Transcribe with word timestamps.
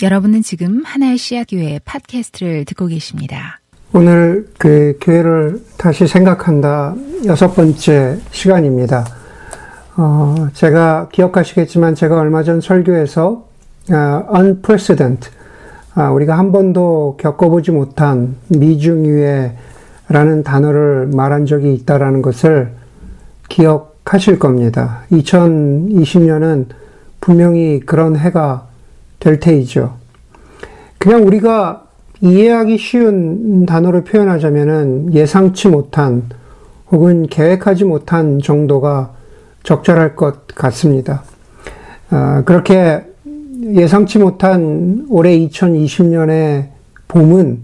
여러분은 0.00 0.42
지금 0.42 0.82
하나의 0.84 1.18
씨앗 1.18 1.48
교회 1.50 1.80
팟캐스트를 1.84 2.64
듣고 2.66 2.86
계십니다. 2.86 3.58
오늘 3.92 4.46
그 4.56 4.96
교회를 5.00 5.60
다시 5.76 6.06
생각한다 6.06 6.94
여섯 7.26 7.52
번째 7.56 8.20
시간입니다. 8.30 9.04
어, 9.96 10.46
제가 10.52 11.08
기억하시겠지만 11.10 11.96
제가 11.96 12.16
얼마 12.16 12.44
전 12.44 12.60
설교에서 12.60 13.48
uh, 13.90 14.22
unprecedented, 14.32 15.30
아, 15.94 16.10
우리가 16.12 16.38
한 16.38 16.52
번도 16.52 17.16
겪어보지 17.18 17.72
못한 17.72 18.36
미중유해라는 18.46 20.44
단어를 20.44 21.08
말한 21.08 21.46
적이 21.46 21.74
있다라는 21.74 22.22
것을 22.22 22.72
기억하실 23.48 24.38
겁니다. 24.38 25.00
2020년은 25.10 26.66
분명히 27.20 27.80
그런 27.80 28.14
해가 28.14 28.67
될 29.20 29.40
테이죠. 29.40 29.94
그냥 30.98 31.26
우리가 31.26 31.84
이해하기 32.20 32.78
쉬운 32.78 33.66
단어로 33.66 34.04
표현하자면은 34.04 35.14
예상치 35.14 35.68
못한 35.68 36.24
혹은 36.90 37.26
계획하지 37.26 37.84
못한 37.84 38.40
정도가 38.40 39.12
적절할 39.62 40.16
것 40.16 40.46
같습니다. 40.48 41.22
아, 42.10 42.42
그렇게 42.44 43.02
예상치 43.74 44.18
못한 44.18 45.06
올해 45.10 45.38
2020년의 45.38 46.68
봄은 47.08 47.60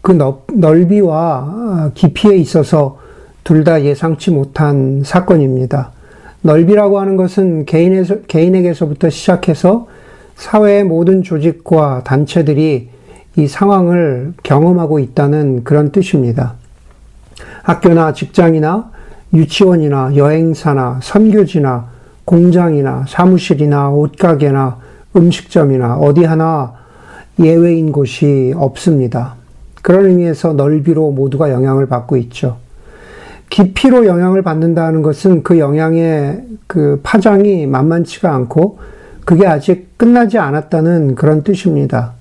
그 0.00 0.12
넓이와 0.52 1.90
깊이에 1.94 2.36
있어서 2.36 2.98
둘 3.44 3.64
다 3.64 3.82
예상치 3.82 4.30
못한 4.30 5.02
사건입니다. 5.04 5.90
넓이라고 6.42 7.00
하는 7.00 7.16
것은 7.16 7.64
개인에서, 7.66 8.22
개인에게서부터 8.22 9.10
시작해서 9.10 9.88
사회의 10.42 10.82
모든 10.82 11.22
조직과 11.22 12.02
단체들이 12.04 12.88
이 13.36 13.46
상황을 13.46 14.34
경험하고 14.42 14.98
있다는 14.98 15.62
그런 15.62 15.92
뜻입니다. 15.92 16.54
학교나 17.62 18.12
직장이나 18.12 18.90
유치원이나 19.32 20.16
여행사나 20.16 20.98
선교지나 21.00 21.86
공장이나 22.24 23.04
사무실이나 23.08 23.90
옷가게나 23.90 24.78
음식점이나 25.14 25.98
어디 25.98 26.24
하나 26.24 26.74
예외인 27.38 27.92
곳이 27.92 28.52
없습니다. 28.56 29.36
그런 29.80 30.06
의미에서 30.06 30.54
넓이로 30.54 31.12
모두가 31.12 31.52
영향을 31.52 31.86
받고 31.86 32.16
있죠. 32.16 32.56
깊이로 33.48 34.06
영향을 34.06 34.42
받는다는 34.42 35.02
것은 35.02 35.44
그 35.44 35.60
영향의 35.60 36.42
그 36.66 36.98
파장이 37.04 37.66
만만치가 37.66 38.34
않고 38.34 38.78
그게 39.32 39.46
아직 39.46 39.96
끝나지 39.96 40.36
않았다는 40.36 41.14
그런 41.14 41.42
뜻입니다. 41.42 42.12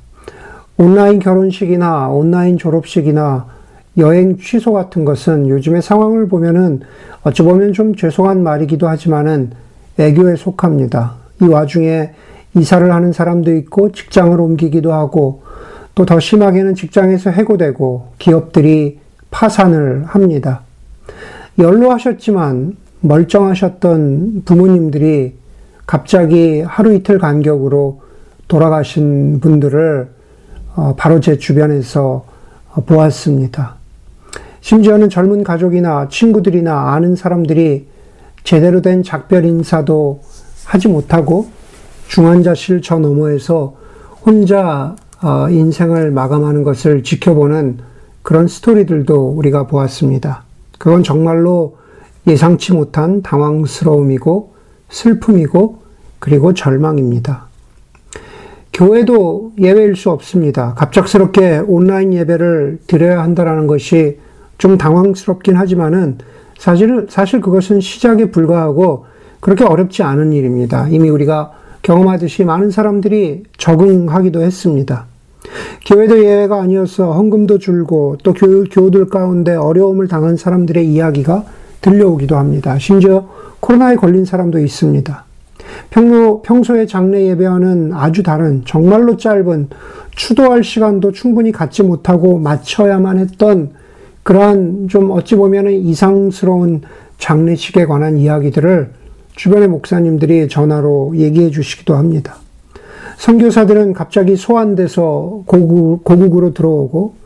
온라인 0.77 1.19
결혼식이나 1.19 2.07
온라인 2.07 2.57
졸업식이나 2.57 3.47
여행 3.97 4.37
취소 4.37 4.71
같은 4.71 5.03
것은 5.03 5.49
요즘의 5.49 5.81
상황을 5.81 6.29
보면은 6.29 6.79
어찌 7.23 7.41
보면 7.41 7.73
좀 7.73 7.97
죄송한 7.97 8.41
말이기도 8.41 8.87
하지만은 8.87 9.51
애교에 9.99 10.37
속합니다. 10.37 11.15
이 11.41 11.47
와중에 11.47 12.11
이사를 12.55 12.89
하는 12.89 13.11
사람도 13.11 13.53
있고 13.57 13.91
직장을 13.91 14.39
옮기기도 14.39 14.93
하고 14.93 15.43
또 15.95 16.05
더 16.05 16.17
심하게는 16.17 16.75
직장에서 16.75 17.31
해고되고 17.31 18.13
기업들이 18.19 18.99
파산을 19.31 20.05
합니다. 20.05 20.61
연로하셨지만 21.59 22.77
멀쩡하셨던 23.01 24.43
부모님들이 24.45 25.40
갑자기 25.91 26.61
하루 26.61 26.93
이틀 26.93 27.19
간격으로 27.19 27.99
돌아가신 28.47 29.41
분들을 29.41 30.09
어, 30.77 30.95
바로 30.97 31.19
제 31.19 31.37
주변에서 31.37 32.23
어, 32.73 32.81
보았습니다. 32.85 33.75
심지어는 34.61 35.09
젊은 35.09 35.43
가족이나 35.43 36.07
친구들이나 36.07 36.93
아는 36.93 37.17
사람들이 37.17 37.87
제대로 38.45 38.81
된 38.81 39.03
작별 39.03 39.43
인사도 39.43 40.21
하지 40.63 40.87
못하고 40.87 41.49
중환자실 42.07 42.81
저 42.81 42.97
너머에서 42.97 43.75
혼자 44.25 44.95
어, 45.21 45.49
인생을 45.49 46.11
마감하는 46.11 46.63
것을 46.63 47.03
지켜보는 47.03 47.79
그런 48.21 48.47
스토리들도 48.47 49.31
우리가 49.31 49.67
보았습니다. 49.67 50.45
그건 50.79 51.03
정말로 51.03 51.75
예상치 52.27 52.71
못한 52.71 53.21
당황스러움이고 53.21 54.53
슬픔이고 54.87 55.80
그리고 56.21 56.53
절망입니다. 56.53 57.47
교회도 58.71 59.53
예외일 59.59 59.95
수 59.97 60.11
없습니다. 60.11 60.73
갑작스럽게 60.75 61.63
온라인 61.67 62.13
예배를 62.13 62.79
드려야 62.87 63.21
한다는 63.21 63.67
것이 63.67 64.19
좀 64.57 64.77
당황스럽긴 64.77 65.57
하지만은 65.57 66.19
사실 66.57 67.07
사실 67.09 67.41
그것은 67.41 67.81
시작에 67.81 68.31
불과하고 68.31 69.05
그렇게 69.39 69.65
어렵지 69.65 70.03
않은 70.03 70.31
일입니다. 70.31 70.87
이미 70.89 71.09
우리가 71.09 71.53
경험하듯이 71.81 72.45
많은 72.45 72.69
사람들이 72.69 73.43
적응하기도 73.57 74.41
했습니다. 74.41 75.07
교회도 75.87 76.23
예외가 76.23 76.61
아니어서 76.61 77.13
헌금도 77.13 77.57
줄고 77.57 78.17
또 78.23 78.33
교, 78.33 78.63
교우들 78.65 79.09
가운데 79.09 79.55
어려움을 79.55 80.07
당한 80.07 80.37
사람들의 80.37 80.87
이야기가 80.87 81.45
들려오기도 81.81 82.37
합니다. 82.37 82.77
심지어 82.77 83.27
코로나에 83.59 83.95
걸린 83.95 84.23
사람도 84.23 84.59
있습니다. 84.59 85.30
평소, 85.89 86.41
평소에 86.41 86.85
장례 86.85 87.27
예배와는 87.27 87.93
아주 87.93 88.23
다른 88.23 88.63
정말로 88.65 89.17
짧은 89.17 89.69
추도할 90.15 90.63
시간도 90.63 91.11
충분히 91.11 91.51
갖지 91.51 91.83
못하고 91.83 92.37
마쳐야만 92.37 93.19
했던 93.19 93.71
그러한 94.23 94.87
좀 94.89 95.11
어찌 95.11 95.35
보면 95.35 95.69
이상스러운 95.71 96.81
장례식에 97.17 97.85
관한 97.85 98.17
이야기들을 98.17 98.91
주변의 99.35 99.67
목사님들이 99.69 100.47
전화로 100.47 101.13
얘기해 101.15 101.51
주시기도 101.51 101.95
합니다. 101.95 102.35
선교사들은 103.17 103.93
갑자기 103.93 104.35
소환돼서 104.35 105.43
고국, 105.45 106.03
고국으로 106.03 106.53
들어오고 106.53 107.20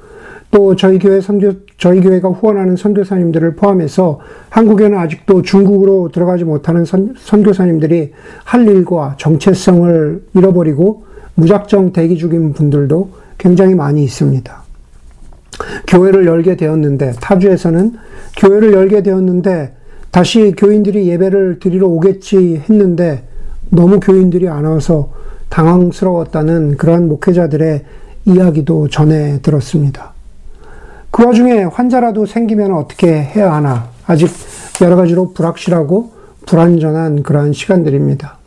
또 0.55 0.73
저희 0.73 0.97
교회 0.99 1.19
선교, 1.19 1.51
저희 1.77 1.99
교회가 1.99 2.29
후원하는 2.29 2.77
선교사님들을 2.77 3.57
포함해서 3.57 4.21
한국에는 4.49 4.97
아직도 4.97 5.41
중국으로 5.41 6.11
들어가지 6.13 6.45
못하는 6.45 6.85
선, 6.85 7.13
선교사님들이 7.17 8.13
할 8.45 8.65
일과 8.65 9.15
정체성을 9.17 10.23
잃어버리고 10.33 11.03
무작정 11.33 11.91
대기 11.91 12.17
중인 12.17 12.53
분들도 12.53 13.09
굉장히 13.37 13.75
많이 13.75 14.01
있습니다. 14.05 14.63
교회를 15.87 16.25
열게 16.25 16.55
되었는데, 16.55 17.15
타주에서는 17.19 17.91
교회를 18.37 18.71
열게 18.71 19.03
되었는데, 19.03 19.75
다시 20.09 20.53
교인들이 20.57 21.09
예배를 21.09 21.59
드리러 21.59 21.87
오겠지 21.87 22.61
했는데, 22.69 23.27
너무 23.69 23.99
교인들이 23.99 24.47
안 24.47 24.63
와서 24.63 25.11
당황스러웠다는 25.49 26.77
그러한 26.77 27.09
목회자들의 27.09 27.83
이야기도 28.23 28.87
전해 28.87 29.41
들었습니다. 29.41 30.14
그 31.15 31.25
와중에 31.25 31.63
환자라도 31.63 32.25
생기면 32.25 32.73
어떻게 32.73 33.07
해야 33.07 33.53
하나. 33.53 33.87
아직 34.05 34.29
여러 34.81 34.97
가지로 34.97 35.31
불확실하고 35.31 36.11
불안전한 36.45 37.23
그러한 37.23 37.53
시간들입니다. 37.53 38.37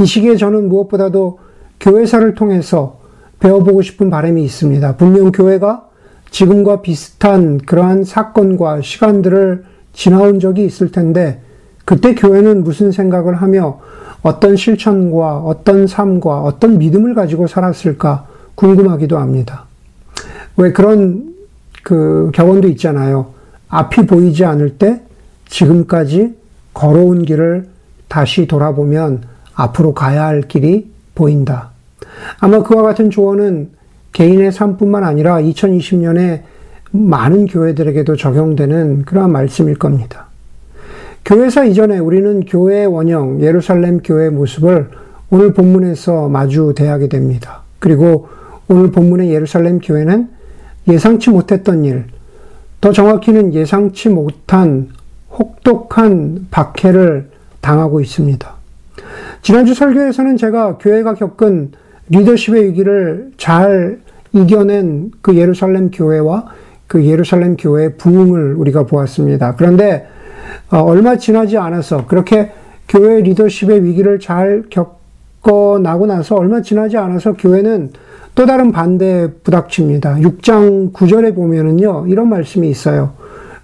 이 0.00 0.04
시기에 0.04 0.34
저는 0.34 0.68
무엇보다도 0.68 1.38
교회사를 1.78 2.34
통해서 2.34 2.98
배워보고 3.38 3.82
싶은 3.82 4.10
바람이 4.10 4.42
있습니다. 4.42 4.96
분명 4.96 5.30
교회가 5.30 5.86
지금과 6.32 6.82
비슷한 6.82 7.58
그러한 7.58 8.02
사건과 8.02 8.80
시간들을 8.80 9.64
지나온 9.92 10.40
적이 10.40 10.64
있을 10.64 10.90
텐데, 10.90 11.42
그때 11.84 12.16
교회는 12.16 12.64
무슨 12.64 12.90
생각을 12.90 13.36
하며 13.36 13.78
어떤 14.22 14.56
실천과 14.56 15.38
어떤 15.42 15.86
삶과 15.86 16.40
어떤 16.40 16.76
믿음을 16.78 17.14
가지고 17.14 17.46
살았을까 17.46 18.26
궁금하기도 18.56 19.16
합니다. 19.16 19.66
왜 20.56 20.72
그런 20.72 21.33
그 21.84 22.32
격언도 22.34 22.66
있잖아요. 22.68 23.34
앞이 23.68 24.06
보이지 24.06 24.44
않을 24.44 24.78
때 24.78 25.02
지금까지 25.46 26.34
걸어온 26.72 27.22
길을 27.22 27.68
다시 28.08 28.46
돌아보면 28.46 29.22
앞으로 29.54 29.94
가야 29.94 30.24
할 30.24 30.42
길이 30.42 30.90
보인다. 31.14 31.70
아마 32.40 32.62
그와 32.62 32.82
같은 32.82 33.10
조언은 33.10 33.70
개인의 34.12 34.50
삶뿐만 34.50 35.04
아니라 35.04 35.40
2020년에 35.40 36.42
많은 36.90 37.46
교회들에게도 37.46 38.16
적용되는 38.16 39.04
그러한 39.04 39.30
말씀일 39.30 39.76
겁니다. 39.76 40.26
교회사 41.24 41.64
이전에 41.64 41.98
우리는 41.98 42.44
교회의 42.44 42.86
원형, 42.86 43.40
예루살렘 43.42 44.00
교회의 44.00 44.30
모습을 44.30 44.90
오늘 45.30 45.52
본문에서 45.52 46.28
마주 46.28 46.72
대하게 46.76 47.08
됩니다. 47.08 47.62
그리고 47.78 48.28
오늘 48.68 48.90
본문의 48.92 49.30
예루살렘 49.30 49.80
교회는 49.80 50.28
예상치 50.88 51.30
못했던 51.30 51.84
일, 51.84 52.04
더 52.80 52.92
정확히는 52.92 53.54
예상치 53.54 54.08
못한 54.10 54.88
혹독한 55.30 56.48
박해를 56.50 57.30
당하고 57.60 58.00
있습니다. 58.00 58.54
지난주 59.42 59.74
설교에서는 59.74 60.36
제가 60.36 60.78
교회가 60.78 61.14
겪은 61.14 61.72
리더십의 62.10 62.66
위기를 62.66 63.32
잘 63.36 64.00
이겨낸 64.32 65.10
그 65.22 65.36
예루살렘 65.36 65.90
교회와 65.90 66.46
그 66.86 67.04
예루살렘 67.04 67.56
교회의 67.56 67.96
부흥을 67.96 68.54
우리가 68.54 68.84
보았습니다. 68.84 69.56
그런데 69.56 70.06
어, 70.70 70.78
얼마 70.78 71.16
지나지 71.16 71.56
않아서 71.56 72.06
그렇게 72.06 72.52
교회 72.88 73.20
리더십의 73.22 73.84
위기를 73.84 74.20
잘 74.20 74.64
겪어 74.70 75.78
나고 75.78 76.06
나서 76.06 76.36
얼마 76.36 76.60
지나지 76.60 76.96
않아서 76.96 77.32
교회는 77.32 77.92
또 78.34 78.46
다른 78.46 78.72
반대에 78.72 79.28
부닥칩니다. 79.44 80.16
6장 80.16 80.92
9절에 80.92 81.34
보면은요, 81.34 82.06
이런 82.08 82.28
말씀이 82.28 82.68
있어요. 82.68 83.12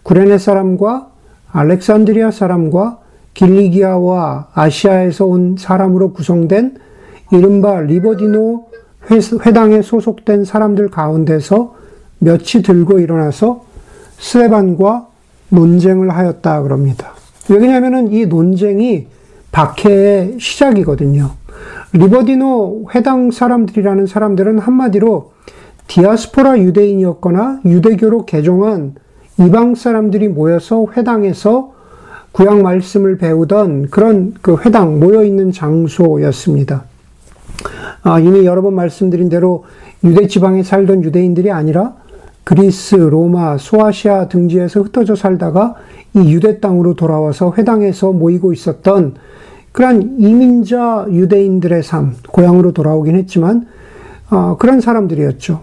구레네 0.02 0.38
사람과 0.38 1.08
알렉산드리아 1.52 2.30
사람과 2.30 2.98
길리기아와 3.34 4.48
아시아에서 4.54 5.26
온 5.26 5.56
사람으로 5.58 6.12
구성된 6.12 6.76
이른바 7.32 7.80
리버디노 7.80 8.66
회당에 9.44 9.82
소속된 9.82 10.44
사람들 10.44 10.90
가운데서 10.90 11.74
몇이 12.18 12.62
들고 12.64 13.00
일어나서 13.00 13.64
스데반과 14.18 15.08
논쟁을 15.48 16.10
하였다 16.10 16.62
그럽니다. 16.62 17.12
왜냐하면 17.48 18.12
이 18.12 18.26
논쟁이 18.26 19.06
박해의 19.50 20.36
시작이거든요. 20.38 21.30
리버디노 21.92 22.86
회당 22.94 23.30
사람들이라는 23.30 24.06
사람들은 24.06 24.58
한마디로 24.58 25.32
디아스포라 25.88 26.60
유대인이었거나 26.60 27.60
유대교로 27.64 28.24
개종한 28.26 28.94
이방 29.40 29.74
사람들이 29.74 30.28
모여서 30.28 30.86
회당에서 30.96 31.72
구약 32.32 32.62
말씀을 32.62 33.18
배우던 33.18 33.88
그런 33.90 34.34
그 34.40 34.56
회당 34.64 35.00
모여 35.00 35.24
있는 35.24 35.50
장소였습니다. 35.50 36.84
아, 38.02 38.20
이미 38.20 38.46
여러 38.46 38.62
번 38.62 38.74
말씀드린 38.74 39.28
대로 39.28 39.64
유대 40.04 40.26
지방에 40.26 40.62
살던 40.62 41.02
유대인들이 41.04 41.50
아니라 41.50 41.94
그리스, 42.44 42.94
로마, 42.94 43.58
소아시아 43.58 44.28
등지에서 44.28 44.82
흩어져 44.82 45.14
살다가 45.14 45.74
이 46.14 46.32
유대 46.32 46.60
땅으로 46.60 46.94
돌아와서 46.94 47.52
회당에서 47.56 48.12
모이고 48.12 48.52
있었던 48.52 49.14
그러한 49.72 50.16
이민자 50.18 51.06
유대인들의 51.10 51.82
삶, 51.82 52.16
고향으로 52.28 52.72
돌아오긴 52.72 53.16
했지만 53.16 53.66
어, 54.30 54.56
그런 54.58 54.80
사람들이었죠. 54.80 55.60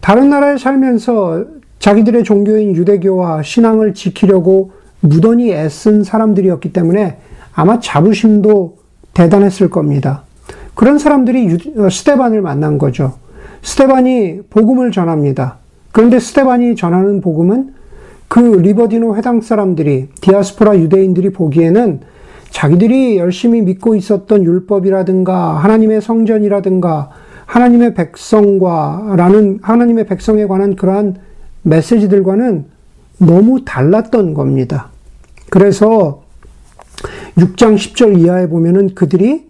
다른 0.00 0.30
나라에 0.30 0.58
살면서 0.58 1.44
자기들의 1.78 2.24
종교인 2.24 2.74
유대교와 2.76 3.42
신앙을 3.42 3.94
지키려고 3.94 4.72
무던히 5.00 5.52
애쓴 5.52 6.04
사람들이었기 6.04 6.72
때문에 6.72 7.18
아마 7.52 7.80
자부심도 7.80 8.78
대단했을 9.14 9.70
겁니다. 9.70 10.22
그런 10.74 10.98
사람들이 10.98 11.58
어, 11.78 11.90
스테반을 11.90 12.42
만난 12.42 12.78
거죠. 12.78 13.14
스테반이 13.62 14.42
복음을 14.50 14.90
전합니다. 14.90 15.58
그런데 15.92 16.18
스테반이 16.20 16.76
전하는 16.76 17.20
복음은 17.20 17.74
그 18.28 18.38
리버디노 18.38 19.16
회당 19.16 19.40
사람들이 19.40 20.08
디아스포라 20.20 20.78
유대인들이 20.78 21.30
보기에는 21.32 22.00
자기들이 22.50 23.16
열심히 23.16 23.62
믿고 23.62 23.94
있었던 23.94 24.44
율법이라든가 24.44 25.56
하나님의 25.56 26.00
성전이라든가 26.02 27.10
하나님의 27.46 27.94
백성과라는 27.94 29.60
하나님의 29.62 30.06
백성에 30.06 30.46
관한 30.46 30.76
그러한 30.76 31.16
메시지들과는 31.62 32.66
너무 33.18 33.64
달랐던 33.64 34.34
겁니다. 34.34 34.88
그래서 35.50 36.22
6장 37.36 37.76
10절 37.76 38.18
이하에 38.18 38.48
보면은 38.48 38.94
그들이 38.94 39.48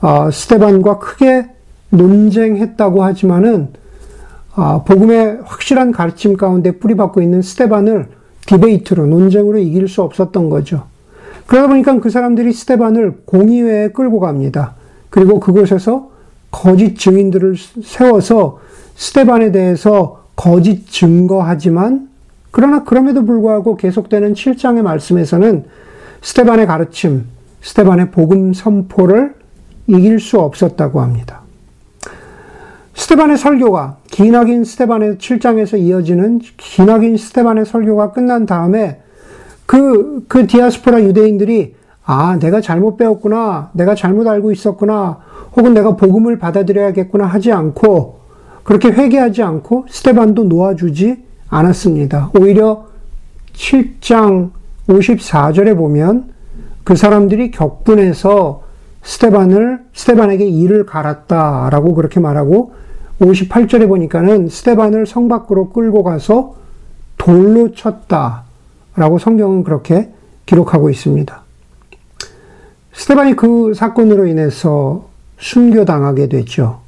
어, 0.00 0.30
스테반과 0.30 0.98
크게 0.98 1.46
논쟁했다고 1.90 3.02
하지만은 3.02 3.68
어, 4.56 4.84
복음의 4.84 5.40
확실한 5.44 5.92
가르침 5.92 6.36
가운데 6.36 6.72
뿌리박고 6.72 7.22
있는 7.22 7.42
스테반을 7.42 8.08
디베이트로 8.46 9.06
논쟁으로 9.06 9.58
이길 9.58 9.88
수 9.88 10.02
없었던 10.02 10.50
거죠. 10.50 10.86
그러다 11.48 11.68
보니까 11.68 11.98
그 11.98 12.10
사람들이 12.10 12.52
스테반을 12.52 13.22
공의회에 13.24 13.88
끌고 13.88 14.20
갑니다. 14.20 14.74
그리고 15.08 15.40
그곳에서 15.40 16.10
거짓 16.50 16.98
증인들을 16.98 17.56
세워서 17.82 18.58
스테반에 18.94 19.50
대해서 19.50 20.24
거짓 20.36 20.90
증거하지만 20.90 22.10
그러나 22.50 22.84
그럼에도 22.84 23.24
불구하고 23.24 23.76
계속되는 23.76 24.34
7장의 24.34 24.82
말씀에서는 24.82 25.64
스테반의 26.20 26.66
가르침, 26.66 27.24
스테반의 27.62 28.10
복음 28.10 28.52
선포를 28.52 29.34
이길 29.86 30.20
수 30.20 30.38
없었다고 30.38 31.00
합니다. 31.00 31.40
스테반의 32.92 33.38
설교가 33.38 33.96
기나긴 34.10 34.64
스테반의 34.64 35.16
7장에서 35.16 35.78
이어지는 35.78 36.40
기나긴 36.58 37.16
스테반의 37.16 37.64
설교가 37.64 38.12
끝난 38.12 38.44
다음에 38.44 39.00
그, 39.68 40.24
그 40.28 40.46
디아스포라 40.46 41.02
유대인들이 41.02 41.74
아, 42.06 42.38
내가 42.38 42.62
잘못 42.62 42.96
배웠구나. 42.96 43.68
내가 43.74 43.94
잘못 43.94 44.26
알고 44.26 44.50
있었구나. 44.50 45.18
혹은 45.54 45.74
내가 45.74 45.94
복음을 45.94 46.38
받아들여야겠구나 46.38 47.26
하지 47.26 47.52
않고 47.52 48.18
그렇게 48.64 48.88
회개하지 48.88 49.42
않고 49.42 49.84
스테반도 49.90 50.44
놓아주지 50.44 51.22
않았습니다. 51.50 52.30
오히려 52.40 52.86
7장 53.52 54.52
54절에 54.88 55.76
보면 55.76 56.32
그 56.82 56.96
사람들이 56.96 57.50
격분해서 57.50 58.62
스테반을, 59.02 59.80
스테반에게 59.92 60.46
이를 60.46 60.86
갈았다라고 60.86 61.94
그렇게 61.94 62.20
말하고 62.20 62.72
58절에 63.20 63.86
보니까는 63.86 64.48
스테반을 64.48 65.06
성 65.06 65.28
밖으로 65.28 65.68
끌고 65.68 66.04
가서 66.04 66.54
돌로 67.18 67.72
쳤다. 67.72 68.47
라고 68.98 69.18
성경은 69.18 69.64
그렇게 69.64 70.10
기록하고 70.44 70.90
있습니다. 70.90 71.42
스테반이 72.92 73.36
그 73.36 73.72
사건으로 73.74 74.26
인해서 74.26 75.08
순교당하게 75.38 76.28
됐죠. 76.28 76.80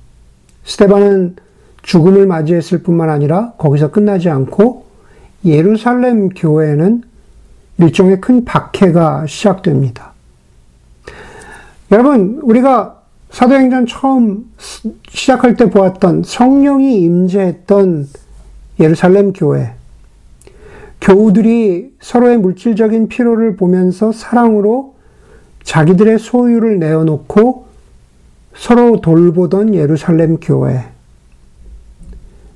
스테반은 0.65 1.37
죽음을 1.83 2.27
맞이했을 2.27 2.83
뿐만 2.83 3.11
아니라 3.11 3.53
거기서 3.59 3.91
끝나지 3.91 4.29
않고 4.29 4.87
예루살렘 5.45 6.29
교회는 6.31 7.03
일종의 7.79 8.21
큰 8.21 8.45
박해가 8.45 9.27
시작됩니다. 9.27 10.13
여러분, 11.93 12.41
우리가 12.43 13.01
사도행전 13.31 13.87
처음 13.87 14.51
시작할 15.09 15.57
때 15.57 15.71
보았던 15.71 16.25
성령이 16.25 17.01
임재했던 17.03 18.09
예루살렘 18.81 19.33
교회, 19.33 19.75
교우들이 21.01 21.95
서로의 22.01 22.39
물질적인 22.39 23.09
필요를 23.09 23.57
보면서 23.57 24.13
사랑으로 24.13 24.95
자기들의 25.63 26.19
소유를 26.19 26.79
내어놓고 26.79 27.67
서로 28.55 29.01
돌보던 29.01 29.75
예루살렘 29.75 30.39
교회. 30.39 30.85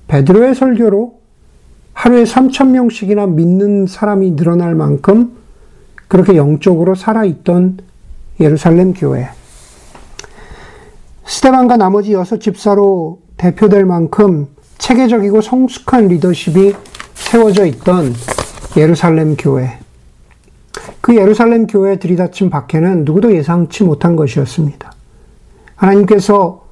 베드로의 0.09 0.55
설교로 0.55 1.19
하루에 1.95 2.25
3천 2.25 2.71
명씩이나 2.71 3.27
믿는 3.27 3.87
사람이 3.87 4.37
늘어날 4.37 4.75
만큼 4.75 5.33
그렇게 6.09 6.37
영적으로 6.37 6.95
살아있던 6.95 7.79
예루살렘 8.41 8.93
교회. 8.93 9.29
스테반과 11.25 11.77
나머지 11.77 12.13
여섯 12.13 12.39
집사로 12.39 13.21
대표될 13.37 13.87
만큼 13.87 14.49
체계적이고 14.79 15.41
성숙한 15.41 16.09
리더십이 16.09 16.75
세워져 17.15 17.65
있던 17.67 18.13
예루살렘 18.77 19.37
교회. 19.37 19.79
그 21.01 21.17
예루살렘 21.17 21.67
교회에 21.67 21.99
들이닥친 21.99 22.51
박해는 22.51 23.05
누구도 23.05 23.35
예상치 23.35 23.85
못한 23.85 24.17
것이었습니다. 24.17 24.93
하나님께서 25.77 26.65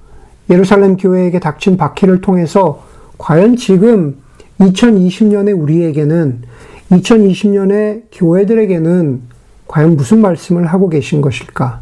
예루살렘 0.50 0.96
교회에게 0.96 1.38
닥친 1.38 1.76
박해를 1.76 2.20
통해서 2.20 2.82
과연 3.18 3.56
지금 3.56 4.16
2020년에 4.58 5.58
우리에게는 5.58 6.42
2020년에 6.90 8.02
교회들에게는 8.12 9.22
과연 9.68 9.96
무슨 9.96 10.20
말씀을 10.20 10.66
하고 10.66 10.88
계신 10.88 11.20
것일까? 11.20 11.80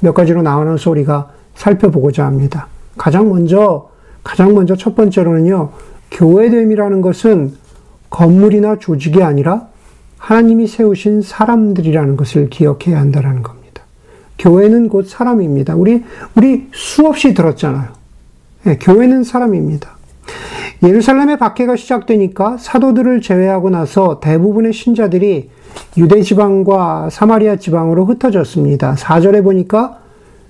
몇 0.00 0.12
가지로 0.14 0.42
나오는 0.42 0.76
소리가 0.76 1.30
살펴보고자 1.54 2.26
합니다. 2.26 2.66
가장 2.96 3.28
먼저, 3.28 3.90
가장 4.24 4.54
먼저 4.54 4.74
첫 4.74 4.94
번째로는요, 4.96 5.70
교회됨이라는 6.10 7.00
것은 7.00 7.54
건물이나 8.10 8.78
조직이 8.78 9.22
아니라 9.22 9.68
하나님이 10.18 10.66
세우신 10.66 11.22
사람들이라는 11.22 12.16
것을 12.16 12.50
기억해야 12.50 12.98
한다는 12.98 13.42
겁니다. 13.42 13.82
교회는 14.38 14.88
곧 14.88 15.08
사람입니다. 15.08 15.76
우리, 15.76 16.04
우리 16.34 16.68
수없이 16.72 17.34
들었잖아요. 17.34 17.88
네, 18.64 18.78
교회는 18.78 19.24
사람입니다. 19.24 19.96
예루살렘의 20.82 21.38
박해가 21.38 21.76
시작되니까 21.76 22.56
사도들을 22.58 23.20
제외하고 23.20 23.70
나서 23.70 24.20
대부분의 24.20 24.72
신자들이 24.72 25.50
유대 25.96 26.22
지방과 26.22 27.10
사마리아 27.10 27.56
지방으로 27.56 28.06
흩어졌습니다. 28.06 28.94
4절에 28.94 29.42
보니까 29.42 29.98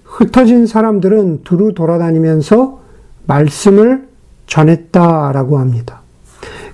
흩어진 0.04 0.66
사람들은 0.66 1.42
두루 1.44 1.74
돌아다니면서 1.74 2.80
말씀을 3.26 4.08
전했다라고 4.46 5.58
합니다. 5.58 5.99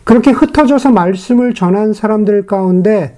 그렇게 0.07 0.31
흩어져서 0.31 0.93
말씀을 0.93 1.53
전한 1.53 1.93
사람들 1.93 2.47
가운데 2.47 3.17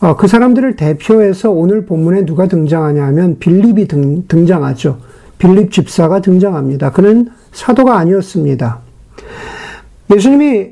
어, 0.00 0.14
그 0.14 0.28
사람들을 0.28 0.76
대표해서 0.76 1.50
오늘 1.50 1.84
본문에 1.84 2.26
누가 2.26 2.46
등장하냐 2.46 3.04
하면 3.06 3.40
빌립이 3.40 3.88
등, 3.88 4.22
등장하죠. 4.28 4.98
빌립 5.38 5.72
집사가 5.72 6.20
등장합니다. 6.20 6.92
그는 6.92 7.30
사도가 7.50 7.98
아니었습니다. 7.98 8.78
예수님이 10.14 10.68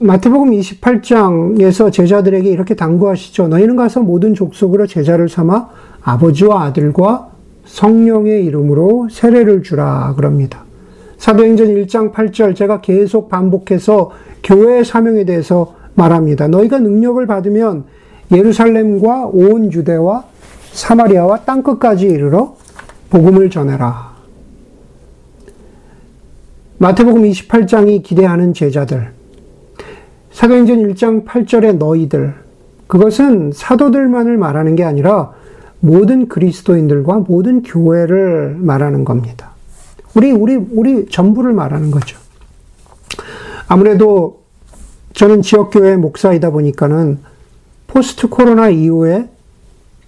마태복음 0.00 0.50
28장에서 0.50 1.90
제자들에게 1.90 2.50
이렇게 2.50 2.74
당부하시죠. 2.74 3.48
너희는 3.48 3.76
가서 3.76 4.00
모든 4.00 4.34
족속으로 4.34 4.86
제자를 4.86 5.30
삼아 5.30 5.70
아버지와 6.02 6.64
아들과 6.64 7.30
성령의 7.64 8.44
이름으로 8.44 9.08
세례를 9.10 9.62
주라 9.62 10.12
그럽니다. 10.14 10.65
사도행전 11.18 11.68
1장 11.68 12.12
8절 12.12 12.54
제가 12.54 12.80
계속 12.80 13.28
반복해서 13.28 14.12
교회의 14.42 14.84
사명에 14.84 15.24
대해서 15.24 15.74
말합니다. 15.94 16.48
너희가 16.48 16.78
능력을 16.78 17.26
받으면 17.26 17.84
예루살렘과 18.30 19.26
온 19.26 19.72
유대와 19.72 20.24
사마리아와 20.72 21.40
땅 21.40 21.62
끝까지 21.62 22.06
이르러 22.06 22.56
복음을 23.10 23.50
전해라. 23.50 24.14
마태복음 26.78 27.22
28장이 27.22 28.02
기대하는 28.02 28.52
제자들. 28.52 29.12
사도행전 30.32 30.78
1장 30.88 31.24
8절의 31.24 31.78
너희들. 31.78 32.34
그것은 32.86 33.52
사도들만을 33.54 34.36
말하는 34.36 34.76
게 34.76 34.84
아니라 34.84 35.32
모든 35.80 36.28
그리스도인들과 36.28 37.24
모든 37.26 37.62
교회를 37.62 38.56
말하는 38.58 39.04
겁니다. 39.04 39.55
우리, 40.16 40.32
우리, 40.32 40.56
우리 40.56 41.06
전부를 41.10 41.52
말하는 41.52 41.90
거죠. 41.90 42.18
아무래도 43.68 44.40
저는 45.12 45.42
지역 45.42 45.70
교회 45.70 45.94
목사이다 45.96 46.50
보니까는 46.50 47.18
포스트 47.86 48.28
코로나 48.28 48.70
이후에 48.70 49.28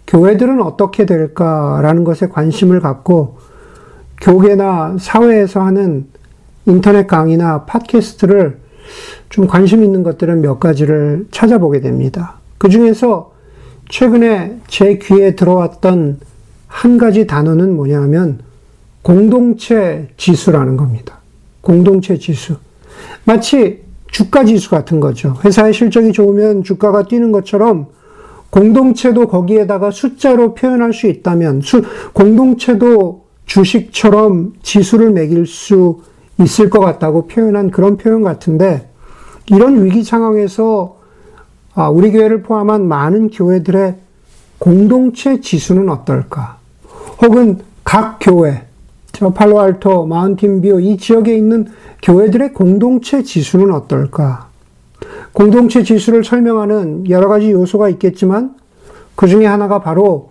교회들은 0.07 0.63
어떻게 0.63 1.05
될까라는 1.05 2.05
것에 2.05 2.29
관심을 2.29 2.81
갖고 2.81 3.37
교계나 4.23 4.97
사회에서 4.99 5.61
하는 5.61 6.07
인터넷 6.65 7.07
강의나 7.07 7.65
팟캐스트를 7.67 8.59
좀 9.29 9.47
관심 9.47 9.85
있는 9.85 10.03
것들은 10.03 10.41
몇 10.41 10.59
가지를 10.59 11.27
찾아보게 11.31 11.81
됩니다. 11.81 12.37
그 12.57 12.71
중에서 12.71 13.33
최근에 13.91 14.61
제 14.69 14.97
귀에 14.97 15.37
들어왔던 15.37 16.21
한 16.67 16.99
가지 16.99 17.27
단어는 17.27 17.77
뭐냐면 17.77 18.48
공동체 19.03 20.09
지수라는 20.17 20.77
겁니다. 20.77 21.19
공동체 21.61 22.19
지수. 22.19 22.57
마치 23.25 23.83
주가 24.11 24.45
지수 24.45 24.71
같은 24.71 25.01
거죠. 25.01 25.37
회사의 25.45 25.73
실적이 25.75 26.13
좋으면 26.13 26.65
주가가 26.65 27.05
뛰는 27.05 27.33
것처럼 27.33 27.87
공동체도 28.51 29.29
거기에다가 29.29 29.91
숫자로 29.91 30.55
표현할 30.55 30.93
수 30.93 31.07
있다면 31.07 31.61
수, 31.61 31.83
공동체도 32.13 33.25
주식처럼 33.45 34.55
지수를 34.63 35.11
매길 35.11 35.47
수 35.47 36.01
있을 36.41 36.71
것 36.71 36.81
같다고 36.81 37.27
표현한 37.27 37.71
그런 37.71 37.97
표현 37.97 38.23
같은데 38.23 38.89
이런 39.51 39.85
위기 39.85 40.03
상황에서 40.05 40.99
아, 41.75 41.89
우리 41.89 42.11
교회를 42.11 42.43
포함한 42.43 42.89
많은 42.89 43.31
교회들의 43.31 43.97
공동체 44.59 45.41
지수는 45.41 45.89
어떨까? 45.89 46.59
혹은 47.23 47.61
각 47.85 48.19
교회, 48.21 48.65
저 49.19 49.31
팔로알토, 49.31 50.07
마운틴뷰 50.07 50.81
이 50.81 50.97
지역에 50.97 51.37
있는 51.37 51.67
교회들의 52.03 52.53
공동체 52.53 53.25
지수는 53.25 53.75
어떨까? 53.75 54.49
공동체 55.33 55.83
지수를 55.83 56.23
설명하는 56.23 57.11
여러 57.11 57.27
가지 57.27 57.51
요소가 57.51 57.89
있겠지만 57.89 58.55
그 59.17 59.27
중에 59.27 59.45
하나가 59.45 59.81
바로 59.81 60.31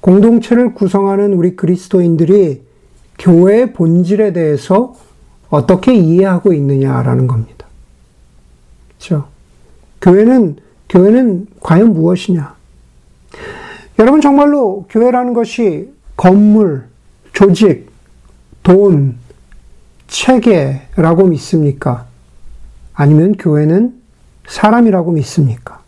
공동체를 0.00 0.72
구성하는 0.72 1.34
우리 1.34 1.56
그리스도인들이 1.56 2.62
교회의 3.18 3.74
본질에 3.74 4.32
대해서 4.32 4.94
어떻게 5.50 5.92
이해하고 5.94 6.54
있느냐라는 6.54 7.26
겁니다. 7.26 7.66
그렇죠? 8.96 9.26
교회는 10.00 10.56
교회는 10.88 11.48
과연 11.60 11.92
무엇이냐? 11.92 12.54
여러분 13.98 14.22
정말로 14.22 14.86
교회라는 14.88 15.34
것이 15.34 15.92
건물, 16.16 16.84
조직, 17.34 17.91
돈, 18.62 19.16
체계라고 20.06 21.26
믿습니까? 21.26 22.06
아니면 22.94 23.32
교회는 23.36 24.00
사람이라고 24.46 25.12
믿습니까? 25.12 25.80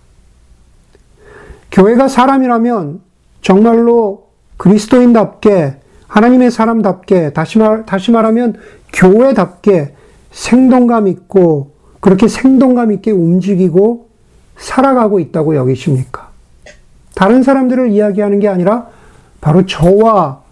교회가 1.71 2.09
사람이라면 2.09 3.01
정말로 3.43 4.29
그리스도인답게 4.57 5.81
하나님의 6.07 6.51
사람답게 6.51 7.33
다시 7.33 7.59
말 7.59 7.85
다시 7.85 8.11
말하면 8.13 8.57
교회답게 8.93 9.95
생동감 10.31 11.09
있고 11.09 11.73
그렇게 12.01 12.29
생동감 12.29 12.93
있게 12.93 13.11
움직이고 13.11 14.09
살아가고 14.57 15.19
있다고 15.19 15.57
여기십니까? 15.57 16.29
다른 17.15 17.43
사람들을 17.43 17.91
이야기하는 17.91 18.41
게 18.41 18.49
아니라 18.49 18.89
바로 19.41 19.67
저와 19.67 20.44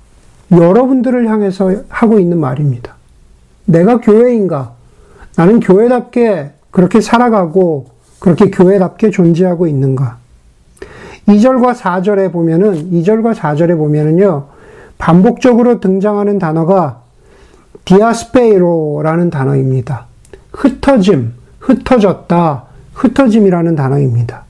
여러분들을 0.52 1.28
향해서 1.28 1.73
하고 1.88 2.18
있는 2.18 2.38
말입니다. 2.38 2.94
내가 3.64 4.00
교회인가? 4.00 4.73
나는 5.37 5.61
교회답게 5.61 6.50
그렇게 6.71 7.00
살아가고 7.00 7.87
그렇게 8.18 8.50
교회답게 8.50 9.11
존재하고 9.11 9.66
있는가? 9.66 10.18
2절과 11.28 11.75
4절에 11.75 12.32
보면은 12.32 12.90
2절과 12.90 13.35
4절에 13.35 13.76
보면은요. 13.76 14.47
반복적으로 14.99 15.80
등장하는 15.80 16.38
단어가 16.38 17.02
διασπείρω라는 17.85 19.31
단어입니다. 19.30 20.06
흩어짐, 20.52 21.32
흩어졌다, 21.61 22.64
흩어짐이라는 22.94 23.75
단어입니다. 23.75 24.44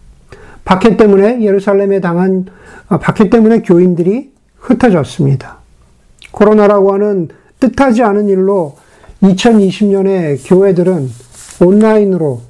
박해 0.65 0.97
때문에 0.97 1.43
예루살렘에 1.43 2.01
당한 2.01 2.47
아, 2.89 2.99
박해 2.99 3.31
때문에 3.31 3.63
교인들이 3.63 4.33
흩어졌습니다. 4.59 5.62
코로나라고 6.33 6.93
하는 6.93 7.29
뜻하지 7.61 8.03
않은 8.03 8.29
일로 8.29 8.77
2020년에 9.23 10.41
교회들은 10.45 11.09
온라인으로 11.61 12.41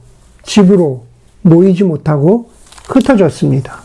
집으로 0.42 1.04
모이지 1.42 1.84
못하고 1.84 2.50
흩어졌습니다. 2.88 3.82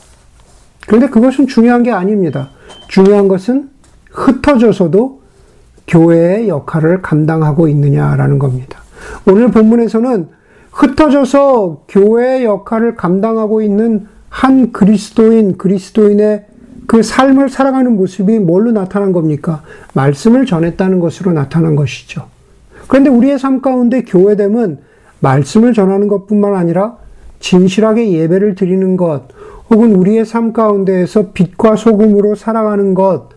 그런데 0.86 1.10
그것은 1.10 1.48
중요한 1.48 1.84
게 1.84 1.92
아닙니다. 1.92 2.52
중요한 2.88 3.28
것은 3.28 3.70
흩어져서도 4.12 5.22
교회의 5.88 6.48
역할을 6.48 7.02
감당하고 7.02 7.68
있느냐라는 7.68 8.40
겁니다. 8.40 8.80
오늘 9.28 9.52
본문에서는 9.52 10.30
흩어져서 10.72 11.84
교회의 11.88 12.46
역할을 12.46 12.96
감당하고 12.96 13.62
있는 13.62 14.08
한 14.30 14.72
그리스도인, 14.72 15.58
그리스도인의 15.58 16.46
그 16.88 17.04
삶을 17.04 17.50
살아가는 17.50 17.96
모습이 17.96 18.40
뭘로 18.40 18.72
나타난 18.72 19.12
겁니까? 19.12 19.62
말씀을 19.94 20.46
전했다는 20.46 21.00
것으로 21.00 21.34
나타난 21.34 21.76
것이죠. 21.76 22.26
그런데 22.88 23.10
우리의 23.10 23.38
삶 23.38 23.62
가운데 23.62 24.04
교회됨은 24.04 24.80
말씀을 25.20 25.74
전하는 25.74 26.08
것뿐만 26.08 26.56
아니라 26.56 26.96
진실하게 27.40 28.14
예배를 28.14 28.56
드리는 28.56 28.96
것, 28.96 29.24
혹은 29.70 29.96
우리의 29.96 30.26
삶 30.26 30.54
가운데에서 30.54 31.32
빛과 31.34 31.76
소금으로 31.76 32.36
살아가는 32.36 32.94
것, 32.94 33.30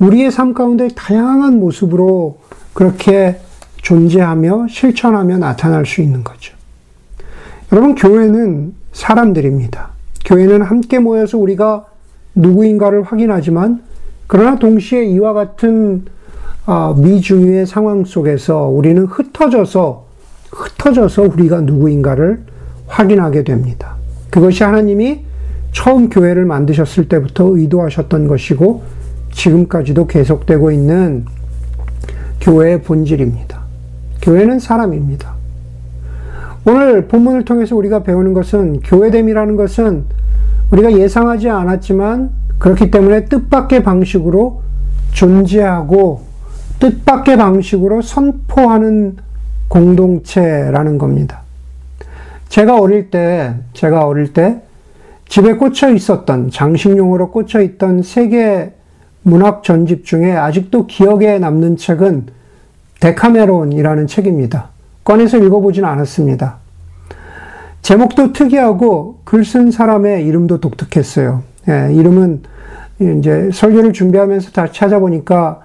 우리의 0.00 0.32
삶 0.32 0.52
가운데 0.52 0.88
다양한 0.88 1.60
모습으로 1.60 2.38
그렇게 2.74 3.40
존재하며 3.82 4.66
실천하며 4.68 5.38
나타날 5.38 5.86
수 5.86 6.02
있는 6.02 6.24
거죠. 6.24 6.54
여러분, 7.72 7.94
교회는 7.94 8.74
사람들입니다. 8.92 9.90
교회는 10.24 10.62
함께 10.62 10.98
모여서 10.98 11.38
우리가 11.38 11.86
누구인가를 12.38 13.02
확인하지만, 13.02 13.82
그러나 14.26 14.58
동시에 14.58 15.04
이와 15.04 15.32
같은 15.32 16.04
아, 16.70 16.94
미중유의 16.98 17.66
상황 17.66 18.04
속에서 18.04 18.64
우리는 18.68 19.04
흩어져서, 19.06 20.04
흩어져서 20.50 21.22
우리가 21.22 21.62
누구인가를 21.62 22.42
확인하게 22.86 23.44
됩니다. 23.44 23.96
그것이 24.28 24.64
하나님이 24.64 25.24
처음 25.72 26.10
교회를 26.10 26.44
만드셨을 26.44 27.08
때부터 27.08 27.56
의도하셨던 27.56 28.28
것이고, 28.28 28.82
지금까지도 29.32 30.06
계속되고 30.06 30.70
있는 30.70 31.24
교회의 32.40 32.82
본질입니다. 32.82 33.60
교회는 34.20 34.58
사람입니다. 34.58 35.34
오늘 36.66 37.08
본문을 37.08 37.46
통해서 37.46 37.76
우리가 37.76 38.02
배우는 38.02 38.34
것은 38.34 38.80
교회됨이라는 38.80 39.56
것은 39.56 40.04
우리가 40.70 40.92
예상하지 40.92 41.48
않았지만 41.48 42.30
그렇기 42.58 42.90
때문에 42.90 43.26
뜻밖의 43.26 43.82
방식으로 43.82 44.62
존재하고 45.12 46.22
뜻밖의 46.80 47.36
방식으로 47.36 48.02
선포하는 48.02 49.16
공동체라는 49.68 50.98
겁니다. 50.98 51.42
제가 52.48 52.78
어릴 52.80 53.10
때, 53.10 53.54
제가 53.72 54.06
어릴 54.06 54.32
때 54.32 54.62
집에 55.28 55.54
꽂혀 55.54 55.90
있었던, 55.92 56.50
장식용으로 56.50 57.30
꽂혀 57.30 57.60
있던 57.60 58.02
세계 58.02 58.72
문학 59.22 59.62
전집 59.62 60.06
중에 60.06 60.32
아직도 60.32 60.86
기억에 60.86 61.38
남는 61.38 61.76
책은 61.76 62.26
데카메론이라는 63.00 64.06
책입니다. 64.06 64.70
꺼내서 65.04 65.38
읽어보진 65.38 65.84
않았습니다. 65.84 66.58
제목도 67.88 68.34
특이하고 68.34 69.20
글 69.24 69.44
쓴 69.44 69.70
사람의 69.70 70.26
이름도 70.26 70.60
독특했어요. 70.60 71.42
예, 71.70 71.90
이름은 71.94 72.42
이제 73.00 73.48
설교를 73.50 73.94
준비하면서 73.94 74.50
다 74.50 74.70
찾아보니까 74.70 75.60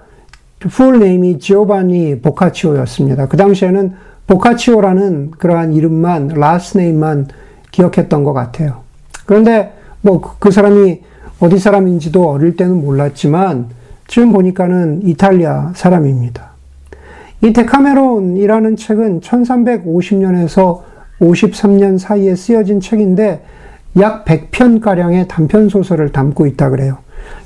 full 0.58 1.00
name이 1.00 1.38
지오바니 1.38 2.22
보카치오였습니다. 2.22 3.28
그 3.28 3.36
당시에는 3.36 3.92
보카치오라는 4.26 5.32
그러한 5.32 5.74
이름만, 5.74 6.28
last 6.28 6.78
name만 6.78 7.28
기억했던 7.70 8.24
것 8.24 8.32
같아요. 8.32 8.78
그런데 9.26 9.74
뭐 10.00 10.36
그 10.38 10.44
그 10.44 10.50
사람이 10.50 11.02
어디 11.40 11.58
사람인지도 11.58 12.26
어릴 12.26 12.56
때는 12.56 12.82
몰랐지만 12.82 13.66
지금 14.06 14.32
보니까는 14.32 15.02
이탈리아 15.04 15.72
사람입니다. 15.74 16.52
이 17.42 17.52
데카메론이라는 17.52 18.76
책은 18.76 19.20
1350년에서 19.20 20.93
53년 21.20 21.98
사이에 21.98 22.34
쓰여진 22.34 22.80
책인데 22.80 23.44
약 23.98 24.24
100편가량의 24.24 25.28
단편소설을 25.28 26.10
담고 26.10 26.46
있다 26.46 26.70
그래요. 26.70 26.98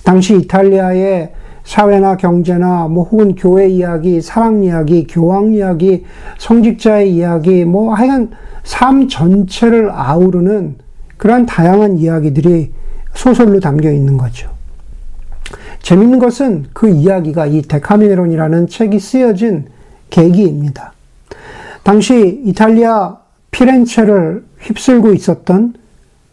당시 0.05 0.37
이탈리아의 0.37 1.33
사회나 1.65 2.17
경제나 2.17 2.89
뭐 2.89 3.05
혹은 3.05 3.35
교회 3.35 3.69
이야기, 3.69 4.23
사랑 4.23 4.65
이야기, 4.65 5.07
교황 5.07 5.53
이야기, 5.53 6.07
성직자의 6.39 7.15
이야기, 7.15 7.67
뭐 7.67 7.93
하여간 7.93 8.31
삶 8.65 9.07
전체를 9.07 9.91
아우르는 9.91 10.77
그러한 11.19 11.45
다양한 11.45 11.99
이야기들이 11.99 12.73
소설로 13.13 13.61
담겨 13.61 13.93
있는 13.93 14.17
거죠. 14.17 14.49
재밌는 15.83 16.19
것은 16.19 16.67
그 16.73 16.89
이야기가 16.89 17.47
이 17.47 17.63
데카메론이라는 17.63 18.67
책이 18.67 18.99
쓰여진 18.99 19.67
계기입니다. 20.09 20.95
당시 21.83 22.43
이탈리아 22.47 23.18
피렌체를 23.51 24.45
휩쓸고 24.61 25.13
있었던 25.15 25.75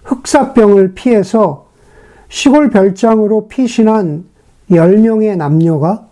흑사병을 0.03 0.93
피해서 0.93 1.67
시골 2.29 2.69
별장으로 2.69 3.47
피신한 3.47 4.25
10명의 4.71 5.37
남녀가 5.37 6.07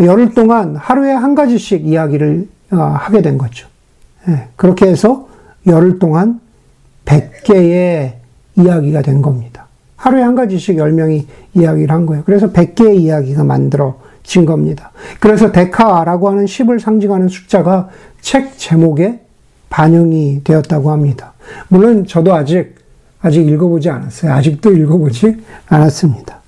열흘 0.00 0.34
동안 0.34 0.76
하루에 0.76 1.12
한 1.12 1.34
가지씩 1.34 1.86
이야기를 1.86 2.48
어, 2.72 2.76
하게 2.76 3.22
된 3.22 3.38
거죠. 3.38 3.68
예, 4.28 4.48
그렇게 4.56 4.86
해서 4.86 5.28
열흘 5.66 5.98
동안 5.98 6.40
100개의 7.04 8.14
이야기가 8.56 9.02
된 9.02 9.22
겁니다. 9.22 9.66
하루에 9.96 10.22
한 10.22 10.34
가지씩 10.34 10.76
10명이 10.76 11.26
이야기를 11.54 11.94
한 11.94 12.06
거예요. 12.06 12.22
그래서 12.24 12.50
100개의 12.52 12.96
이야기가 13.00 13.44
만들어진 13.44 14.46
겁니다. 14.46 14.90
그래서 15.20 15.52
데카라고 15.52 16.28
하는 16.30 16.46
10을 16.46 16.80
상징하는 16.80 17.28
숫자가 17.28 17.88
책 18.20 18.58
제목에 18.58 19.20
반영이 19.72 20.42
되었다고 20.44 20.90
합니다. 20.90 21.32
물론 21.68 22.06
저도 22.06 22.34
아직, 22.34 22.74
아직 23.22 23.48
읽어보지 23.48 23.88
않았어요. 23.88 24.32
아직도 24.32 24.70
읽어보지 24.72 25.38
않았습니다. 25.66 26.40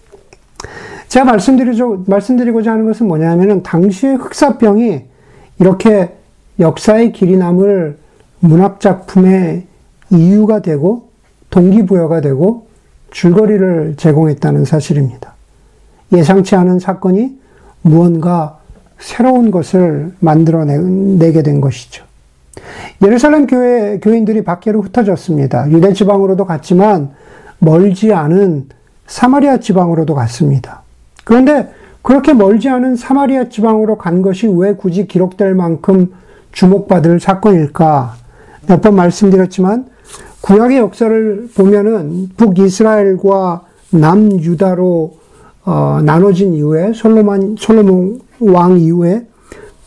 제가 1.08 1.24
말씀드리죠, 1.24 2.04
말씀드리고자 2.06 2.72
하는 2.72 2.84
것은 2.84 3.08
뭐냐면은 3.08 3.62
당시의 3.62 4.16
흑사병이 4.16 5.04
이렇게 5.58 6.10
역사의 6.60 7.12
길이 7.12 7.36
남을 7.38 7.96
문학작품의 8.40 9.66
이유가 10.10 10.60
되고 10.60 11.08
동기부여가 11.48 12.20
되고 12.20 12.66
줄거리를 13.10 13.94
제공했다는 13.96 14.66
사실입니다. 14.66 15.34
예상치 16.12 16.56
않은 16.56 16.78
사건이 16.78 17.38
무언가 17.80 18.58
새로운 18.98 19.50
것을 19.50 20.12
만들어내게 20.20 21.42
된 21.42 21.60
것이죠. 21.62 22.04
예루살렘 23.02 23.46
교회 23.46 23.98
교인들이 24.00 24.44
밖으로 24.44 24.82
흩어졌습니다. 24.82 25.70
유대 25.70 25.92
지방으로도 25.92 26.44
갔지만 26.46 27.10
멀지 27.58 28.12
않은 28.12 28.68
사마리아 29.06 29.58
지방으로도 29.58 30.14
갔습니다. 30.14 30.82
그런데 31.24 31.70
그렇게 32.02 32.32
멀지 32.34 32.68
않은 32.68 32.96
사마리아 32.96 33.48
지방으로 33.48 33.96
간 33.98 34.22
것이 34.22 34.46
왜 34.46 34.74
굳이 34.74 35.06
기록될 35.06 35.54
만큼 35.54 36.12
주목받을 36.52 37.20
사건일까? 37.20 38.14
몇 38.66 38.80
번 38.80 38.94
말씀드렸지만 38.96 39.86
구약의 40.40 40.78
역사를 40.78 41.48
보면은 41.56 42.28
북이스라엘과 42.36 43.62
남유다로 43.90 45.14
어, 45.66 46.00
나눠진 46.04 46.52
이후에 46.54 46.92
솔로몬 46.92 47.56
솔로몬 47.58 48.20
왕 48.40 48.78
이후에 48.78 49.26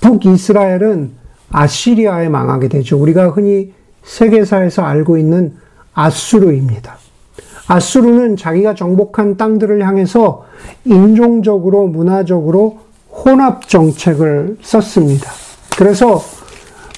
북이스라엘은 0.02 1.12
아시리아에 1.52 2.30
망하게 2.30 2.68
되죠. 2.68 2.98
우리가 2.98 3.30
흔히 3.30 3.74
세계사에서 4.04 4.84
알고 4.84 5.18
있는 5.18 5.54
아수르입니다. 5.94 6.98
아수르는 7.68 8.38
자기가 8.38 8.76
정복한 8.76 9.36
땅들을 9.36 9.86
향해서 9.86 10.46
인종적으로 10.86 11.88
문화적으로 11.88 12.80
혼합 13.12 13.68
정책을 13.68 14.58
썼습니다. 14.62 15.32
그래서 15.78 16.22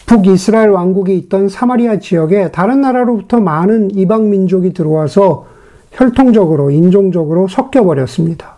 북이스라엘 0.06 0.70
왕국이 0.70 1.16
있던 1.18 1.50
사마리아 1.50 2.00
지역에 2.00 2.52
다른 2.52 2.82
나라로부터 2.82 3.40
많은 3.40 3.92
이방 3.92 4.30
민족이 4.30 4.74
들어와서 4.74 5.46
혈통적으로, 5.92 6.72
인종적으로 6.72 7.48
섞여버렸습니다. 7.48 8.56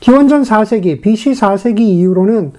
기원전 0.00 0.42
4세기, 0.42 1.00
BC 1.00 1.32
4세기 1.32 1.80
이후로는 1.80 2.52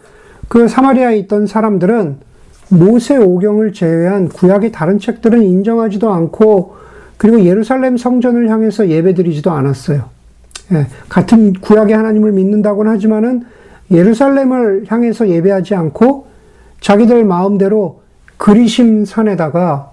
그 0.47 0.67
사마리아에 0.67 1.17
있던 1.19 1.47
사람들은 1.47 2.30
모세 2.71 3.17
오경을 3.17 3.73
제외한 3.73 4.29
구약의 4.29 4.71
다른 4.71 4.97
책들은 4.97 5.43
인정하지도 5.43 6.11
않고 6.11 6.75
그리고 7.17 7.43
예루살렘 7.43 7.97
성전을 7.97 8.49
향해서 8.49 8.87
예배드리지도 8.87 9.51
않았어요. 9.51 10.05
예, 10.71 10.87
같은 11.09 11.53
구약의 11.53 11.95
하나님을 11.95 12.31
믿는다고는 12.31 12.91
하지만은 12.91 13.43
예루살렘을 13.91 14.85
향해서 14.87 15.27
예배하지 15.27 15.75
않고 15.75 16.27
자기들 16.79 17.25
마음대로 17.25 18.01
그리심 18.37 19.05
산에다가 19.05 19.91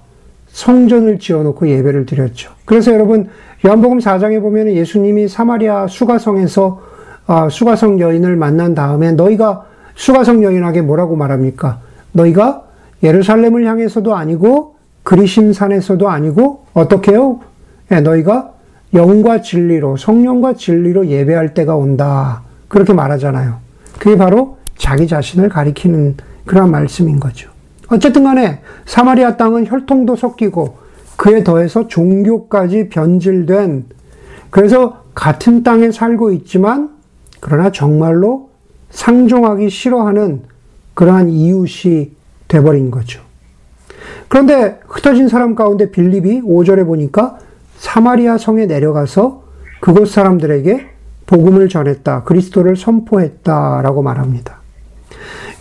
성전을 0.49 1.19
지어놓고 1.19 1.69
예배를 1.69 2.07
드렸죠. 2.07 2.53
그래서 2.65 2.93
여러분 2.93 3.29
요한복음 3.67 3.99
4장에 3.99 4.41
보면 4.41 4.69
예수님이 4.69 5.29
사마리아 5.29 5.89
수가성에서 5.89 6.81
아, 7.27 7.49
수가성 7.51 8.01
여인을 8.01 8.37
만난 8.37 8.75
다음에 8.75 9.13
너희가 9.13 9.67
수가성 9.97 10.45
여인에게 10.45 10.81
뭐라고 10.81 11.17
말합니까? 11.17 11.81
너희가 12.13 12.68
예루살렘을 13.03 13.67
향해서도 13.67 14.15
아니고 14.15 14.77
그리심 15.03 15.53
산에서도 15.53 16.09
아니고 16.09 16.65
어떻게요? 16.75 17.41
예, 17.93 18.01
너희가 18.01 18.53
영과 18.95 19.41
진리로 19.41 19.97
성령과 19.97 20.55
진리로 20.55 21.07
예배할 21.07 21.55
때가 21.55 21.77
온다. 21.77 22.43
그렇게 22.69 22.93
말하잖아요. 22.93 23.57
그게 23.99 24.17
바로 24.17 24.59
자기 24.77 25.07
자신을 25.07 25.49
가리키는 25.49 26.17
그런 26.47 26.71
말씀인 26.71 27.21
거죠. 27.21 27.51
어쨌든 27.89 28.25
간에 28.25 28.61
사마리아 28.87 29.37
땅은 29.37 29.67
혈통도 29.67 30.17
섞이고 30.17 30.77
그에 31.17 31.43
더해서 31.43 31.89
종교까지 31.89 32.89
변질된 32.91 33.87
그래서 34.51 35.05
같은 35.15 35.63
땅에 35.63 35.91
살고 35.91 36.33
있지만 36.33 36.91
그러나 37.41 37.71
정말로 37.71 38.51
상종하기 38.91 39.69
싫어하는 39.69 40.43
그러한 40.95 41.29
이웃이 41.29 42.13
돼버린 42.49 42.91
거죠. 42.91 43.23
그런데 44.29 44.81
흩어진 44.87 45.29
사람 45.29 45.55
가운데 45.55 45.91
빌립이 45.91 46.43
5절에 46.43 46.85
보니까 46.87 47.39
사마리아 47.77 48.37
성에 48.39 48.67
내려가서 48.67 49.45
그곳 49.81 50.09
사람들에게 50.09 50.89
복음을 51.27 51.69
전했다. 51.69 52.25
그리스도를 52.25 52.77
선포했다 52.77 53.83
라고 53.83 54.03
말합니다. 54.03 54.59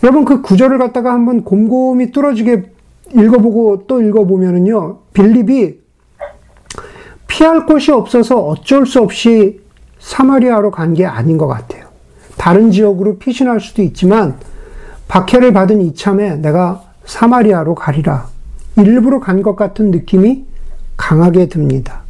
여러분 0.02 0.24
그 0.24 0.42
구절을 0.42 0.78
갖다가 0.78 1.12
한번 1.12 1.44
곰곰이 1.44 2.10
뚫어지게 2.12 2.70
읽어보고 3.14 3.84
또 3.86 4.02
읽어보면은요, 4.02 4.98
빌립이 5.12 5.78
피할 7.26 7.66
곳이 7.66 7.90
없어서 7.92 8.40
어쩔 8.40 8.86
수 8.86 9.00
없이 9.00 9.60
사마리아로 9.98 10.70
간 10.70 10.94
게 10.94 11.04
아닌 11.06 11.38
것 11.38 11.46
같아요. 11.46 11.86
다른 12.36 12.70
지역으로 12.70 13.18
피신할 13.18 13.60
수도 13.60 13.82
있지만 13.82 14.36
박해를 15.08 15.52
받은 15.52 15.80
이참에 15.82 16.36
내가 16.36 16.82
사마리아로 17.04 17.74
가리라. 17.74 18.26
일부러 18.76 19.18
간 19.20 19.42
것 19.42 19.56
같은 19.56 19.90
느낌이 19.90 20.44
강하게 20.96 21.48
듭니다. 21.48 22.02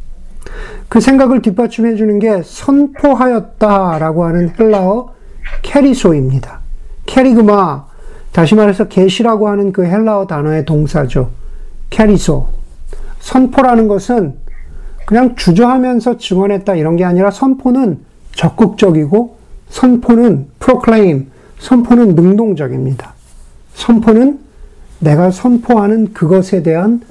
그 0.87 0.99
생각을 0.99 1.41
뒷받침해 1.41 1.95
주는 1.95 2.19
게 2.19 2.41
선포하였다라고 2.43 4.25
하는 4.25 4.53
헬라어 4.59 5.13
κηρύσσω입니다. 5.61 6.59
케리그마, 7.05 7.85
다시 8.31 8.55
말해서 8.55 8.87
계시라고 8.87 9.47
하는 9.47 9.71
그 9.71 9.85
헬라어 9.85 10.27
단어의 10.27 10.65
동사죠. 10.65 11.29
κηρύσσω. 11.89 12.47
선포라는 13.19 13.87
것은 13.87 14.35
그냥 15.05 15.35
주저하면서 15.35 16.17
증언했다 16.17 16.75
이런 16.75 16.95
게 16.95 17.03
아니라 17.03 17.31
선포는 17.31 17.99
적극적이고 18.33 19.37
선포는 19.69 20.47
proclaim, 20.59 21.27
선포는 21.59 22.15
능동적입니다. 22.15 23.13
선포는 23.73 24.39
내가 24.99 25.31
선포하는 25.31 26.13
그것에 26.13 26.63
대한 26.63 27.01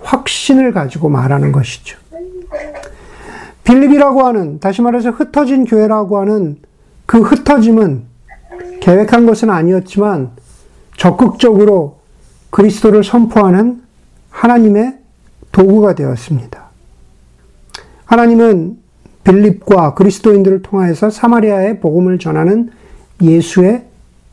확신을 0.00 0.72
가지고 0.72 1.08
말하는 1.08 1.52
것이죠. 1.52 1.98
빌립이라고 3.64 4.26
하는, 4.26 4.58
다시 4.58 4.82
말해서 4.82 5.10
흩어진 5.10 5.64
교회라고 5.64 6.18
하는 6.18 6.56
그 7.06 7.20
흩어짐은 7.20 8.02
계획한 8.80 9.26
것은 9.26 9.48
아니었지만 9.50 10.30
적극적으로 10.96 12.00
그리스도를 12.50 13.04
선포하는 13.04 13.82
하나님의 14.30 14.98
도구가 15.52 15.94
되었습니다. 15.94 16.70
하나님은 18.04 18.78
빌립과 19.24 19.94
그리스도인들을 19.94 20.62
통하여서 20.62 21.10
사마리아의 21.10 21.80
복음을 21.80 22.18
전하는 22.18 22.70
예수의 23.22 23.84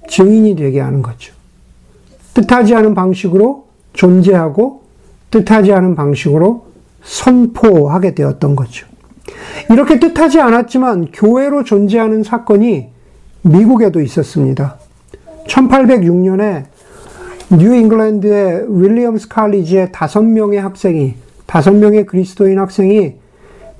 증인이 0.07 0.55
되게 0.55 0.79
하는 0.79 1.01
거죠. 1.01 1.33
뜻하지 2.33 2.75
않은 2.75 2.95
방식으로 2.95 3.67
존재하고 3.93 4.83
뜻하지 5.31 5.71
않은 5.73 5.95
방식으로 5.95 6.65
선포하게 7.03 8.15
되었던 8.15 8.55
거죠. 8.55 8.87
이렇게 9.69 9.99
뜻하지 9.99 10.39
않았지만 10.39 11.09
교회로 11.13 11.63
존재하는 11.63 12.23
사건이 12.23 12.87
미국에도 13.43 14.01
있었습니다. 14.01 14.77
1806년에 15.47 16.65
뉴 17.51 17.75
잉글랜드의 17.75 18.65
윌리엄스 18.69 19.27
칼리지의 19.27 19.91
다섯 19.91 20.21
명의 20.21 20.59
학생이, 20.59 21.15
다섯 21.45 21.71
명의 21.71 22.05
그리스도인 22.05 22.59
학생이 22.59 23.15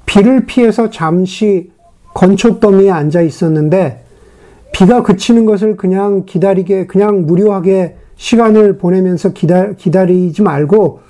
비를 0.05 0.45
피해서 0.45 0.89
잠시 0.89 1.71
건초더미에 2.15 2.89
앉아 2.89 3.21
있었는데 3.21 4.03
비가 4.79 5.03
그치는 5.03 5.45
것을 5.45 5.75
그냥 5.75 6.23
기다리게, 6.25 6.87
그냥 6.87 7.25
무료하게 7.25 7.97
시간을 8.15 8.77
보내면서 8.77 9.33
기다, 9.33 9.73
기다리지 9.73 10.41
말고 10.41 11.01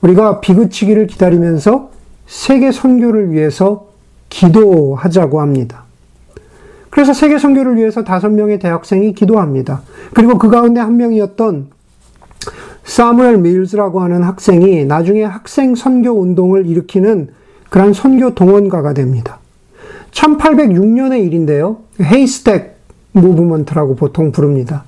우리가 0.00 0.40
비 0.40 0.54
그치기를 0.54 1.08
기다리면서 1.08 1.90
세계 2.28 2.70
선교를 2.70 3.32
위해서 3.32 3.88
기도하자고 4.28 5.40
합니다. 5.40 5.82
그래서 6.88 7.12
세계 7.12 7.40
선교를 7.40 7.74
위해서 7.74 8.04
다섯 8.04 8.28
명의 8.28 8.60
대학생이 8.60 9.12
기도합니다. 9.14 9.82
그리고 10.14 10.38
그 10.38 10.48
가운데 10.48 10.78
한 10.78 10.96
명이었던 10.96 11.66
사무엘 12.84 13.38
밀즈라고 13.38 14.02
하는 14.02 14.22
학생이 14.22 14.84
나중에 14.84 15.24
학생 15.24 15.74
선교 15.74 16.12
운동을 16.12 16.64
일으키는 16.66 17.30
그런 17.70 17.92
선교 17.92 18.36
동원가가 18.36 18.94
됩니다. 18.94 19.40
1806년의 20.12 21.26
일인데요. 21.26 21.78
헤이스텍 22.00 22.75
무브먼트라고 23.20 23.96
보통 23.96 24.32
부릅니다. 24.32 24.84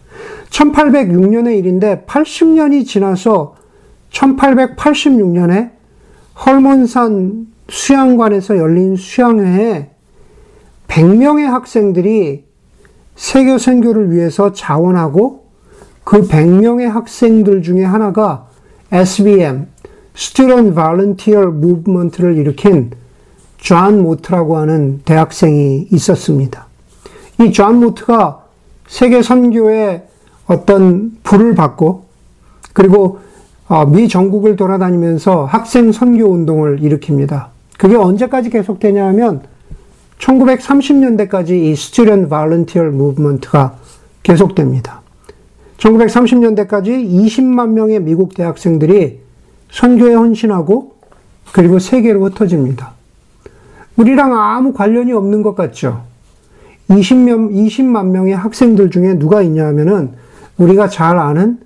1806년의 0.51 1.59
일인데 1.59 2.05
80년이 2.07 2.87
지나서 2.87 3.55
1886년에 4.11 5.71
헐몬산 6.45 7.47
수양관에서 7.69 8.57
열린 8.57 8.97
수양회에 8.97 9.91
100명의 10.89 11.45
학생들이 11.45 12.45
세계 13.15 13.59
선교를 13.59 14.13
위해서 14.13 14.53
자원하고 14.53 15.47
그 16.05 16.27
100명의 16.27 16.87
학생들 16.87 17.63
중에 17.63 17.85
하나가 17.85 18.47
SVM, 18.91 19.67
Student 20.17 20.75
Volunteer 20.75 21.49
Movement를 21.49 22.37
일으킨 22.39 22.93
존 23.59 24.03
모트라고 24.03 24.57
하는 24.57 25.03
대학생이 25.05 25.89
있었습니다. 25.91 26.68
이 27.41 27.53
존 27.53 27.81
모트가 27.81 28.45
세계 28.89 29.23
선교의 29.23 30.03
어떤 30.47 31.17
불을 31.23 31.55
받고 31.55 32.05
그리고 32.73 33.21
어, 33.69 33.85
미 33.85 34.09
전국을 34.09 34.57
돌아다니면서 34.57 35.45
학생 35.45 35.93
선교 35.93 36.27
운동을 36.27 36.81
일으킵니다. 36.81 37.47
그게 37.77 37.97
언제까지 37.97 38.51
계속되냐 38.51 39.07
하면 39.09 39.43
1930년대까지 40.19 41.51
이 41.51 41.71
Student 41.73 42.29
Volunteer 42.29 42.93
Movement가 42.93 43.77
계속됩니다. 44.23 45.03
1930년대까지 45.77 46.89
20만 47.09 47.69
명의 47.71 48.01
미국 48.01 48.35
대학생들이 48.35 49.21
선교에 49.71 50.15
헌신하고 50.15 50.95
그리고 51.53 51.79
세계로 51.79 52.25
흩어집니다. 52.25 52.93
우리랑 53.97 54.35
아무 54.35 54.73
관련이 54.73 55.13
없는 55.13 55.43
것 55.43 55.55
같죠? 55.55 56.03
20명, 56.91 57.53
20만 57.53 58.07
명의 58.07 58.35
학생들 58.35 58.91
중에 58.91 59.19
누가 59.19 59.43
있냐 59.43 59.67
하면은 59.67 60.13
우리가 60.57 60.89
잘 60.89 61.19
아는 61.19 61.59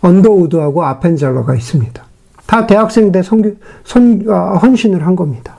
언더우드하고 0.00 0.84
아펜젤러가 0.84 1.54
있습니다. 1.54 2.04
다 2.46 2.66
대학생 2.66 3.12
때 3.12 3.22
선교, 3.22 3.54
선, 3.84 4.24
아, 4.28 4.54
헌신을 4.56 5.06
한 5.06 5.16
겁니다. 5.16 5.56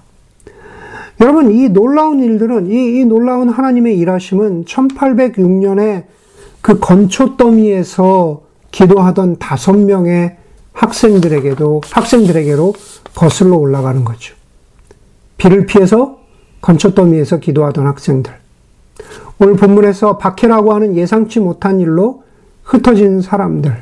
여러분, 1.19 1.51
이 1.51 1.69
놀라운 1.69 2.19
일들은, 2.19 2.71
이, 2.71 2.99
이 2.99 3.05
놀라운 3.05 3.49
하나님의 3.49 3.97
일하심은 3.97 4.65
1806년에 4.65 6.03
그 6.61 6.79
건초 6.79 7.37
더미에서 7.37 8.43
기도하던 8.71 9.37
다섯 9.39 9.73
명의 9.73 10.37
학생들에게도, 10.73 11.81
학생들에게로 11.91 12.73
거슬러 13.15 13.57
올라가는 13.57 14.03
거죠. 14.05 14.35
비를 15.37 15.65
피해서 15.65 16.19
건초 16.61 16.93
더미에서 16.93 17.37
기도하던 17.39 17.87
학생들. 17.87 18.46
오늘 19.39 19.55
본문에서 19.55 20.17
박해라고 20.17 20.73
하는 20.73 20.95
예상치 20.95 21.39
못한 21.39 21.79
일로 21.79 22.23
흩어진 22.63 23.21
사람들. 23.21 23.75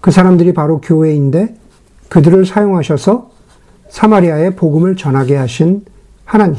그 0.00 0.10
사람들이 0.10 0.54
바로 0.54 0.80
교회인데 0.80 1.56
그들을 2.08 2.46
사용하셔서 2.46 3.30
사마리아에 3.88 4.50
복음을 4.50 4.96
전하게 4.96 5.36
하신 5.36 5.84
하나님. 6.24 6.58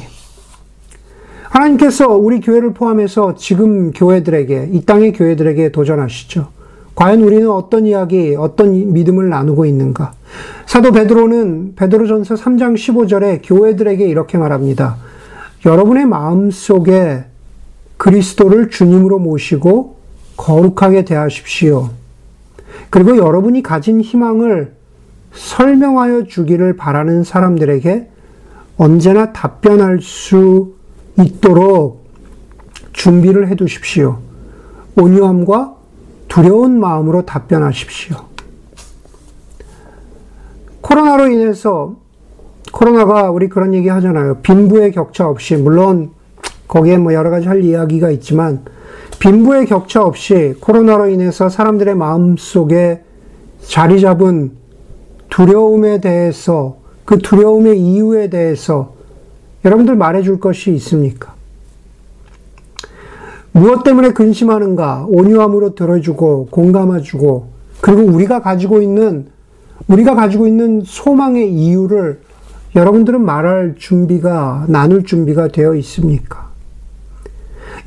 하나님께서 1.49 2.07
우리 2.09 2.41
교회를 2.41 2.73
포함해서 2.73 3.35
지금 3.35 3.91
교회들에게, 3.91 4.69
이 4.71 4.85
땅의 4.85 5.13
교회들에게 5.13 5.71
도전하시죠. 5.71 6.47
과연 6.93 7.21
우리는 7.21 7.49
어떤 7.49 7.87
이야기, 7.87 8.35
어떤 8.37 8.93
믿음을 8.93 9.29
나누고 9.29 9.65
있는가? 9.65 10.13
사도 10.65 10.91
베드로는 10.91 11.73
베드로전서 11.75 12.35
3장 12.35 12.75
15절에 12.75 13.41
교회들에게 13.43 14.05
이렇게 14.05 14.37
말합니다. 14.37 14.97
여러분의 15.65 16.05
마음 16.05 16.51
속에 16.51 17.25
그리스도를 17.99 18.69
주님으로 18.69 19.19
모시고 19.19 19.97
거룩하게 20.37 21.03
대하십시오. 21.03 21.89
그리고 22.89 23.17
여러분이 23.17 23.61
가진 23.61 23.99
희망을 23.99 24.73
설명하여 25.33 26.23
주기를 26.23 26.77
바라는 26.77 27.23
사람들에게 27.23 28.09
언제나 28.77 29.33
답변할 29.33 29.99
수 30.01 30.75
있도록 31.19 32.05
준비를 32.93 33.49
해 33.49 33.55
두십시오. 33.55 34.19
온유함과 34.95 35.75
두려운 36.29 36.79
마음으로 36.79 37.25
답변하십시오. 37.25 38.15
코로나로 40.79 41.27
인해서 41.27 41.97
코로나가 42.71 43.29
우리 43.29 43.49
그런 43.49 43.73
얘기 43.73 43.89
하잖아요. 43.89 44.37
빈부의 44.41 44.93
격차 44.93 45.27
없이 45.27 45.57
물론 45.57 46.11
거기에 46.69 46.97
뭐 46.97 47.13
여러 47.13 47.29
가지 47.31 47.47
할 47.47 47.63
이야기가 47.63 48.11
있지만 48.11 48.61
빈부의 49.19 49.65
격차 49.65 50.03
없이 50.03 50.55
코로나로 50.61 51.09
인해서 51.09 51.49
사람들의 51.49 51.95
마음 51.95 52.37
속에 52.37 53.01
자리 53.61 53.99
잡은 53.99 54.51
두려움에 55.29 55.99
대해서 55.99 56.77
그 57.05 57.17
두려움의 57.17 57.79
이유에 57.79 58.29
대해서 58.29 58.93
여러분들 59.65 59.95
말해줄 59.95 60.39
것이 60.39 60.71
있습니까? 60.75 61.33
무엇 63.51 63.83
때문에 63.83 64.11
근심하는가? 64.11 65.05
온유함으로 65.09 65.73
들어주고 65.73 66.49
공감해주고 66.51 67.47
그리고 67.81 68.03
우리가 68.03 68.41
가지고 68.41 68.81
있는 68.81 69.27
우리가 69.87 70.13
가지고 70.13 70.45
있는 70.45 70.83
소망의 70.85 71.51
이유를 71.51 72.21
여러분들은 72.75 73.25
말할 73.25 73.75
준비가 73.77 74.65
나눌 74.67 75.03
준비가 75.03 75.47
되어 75.47 75.73
있습니까? 75.75 76.48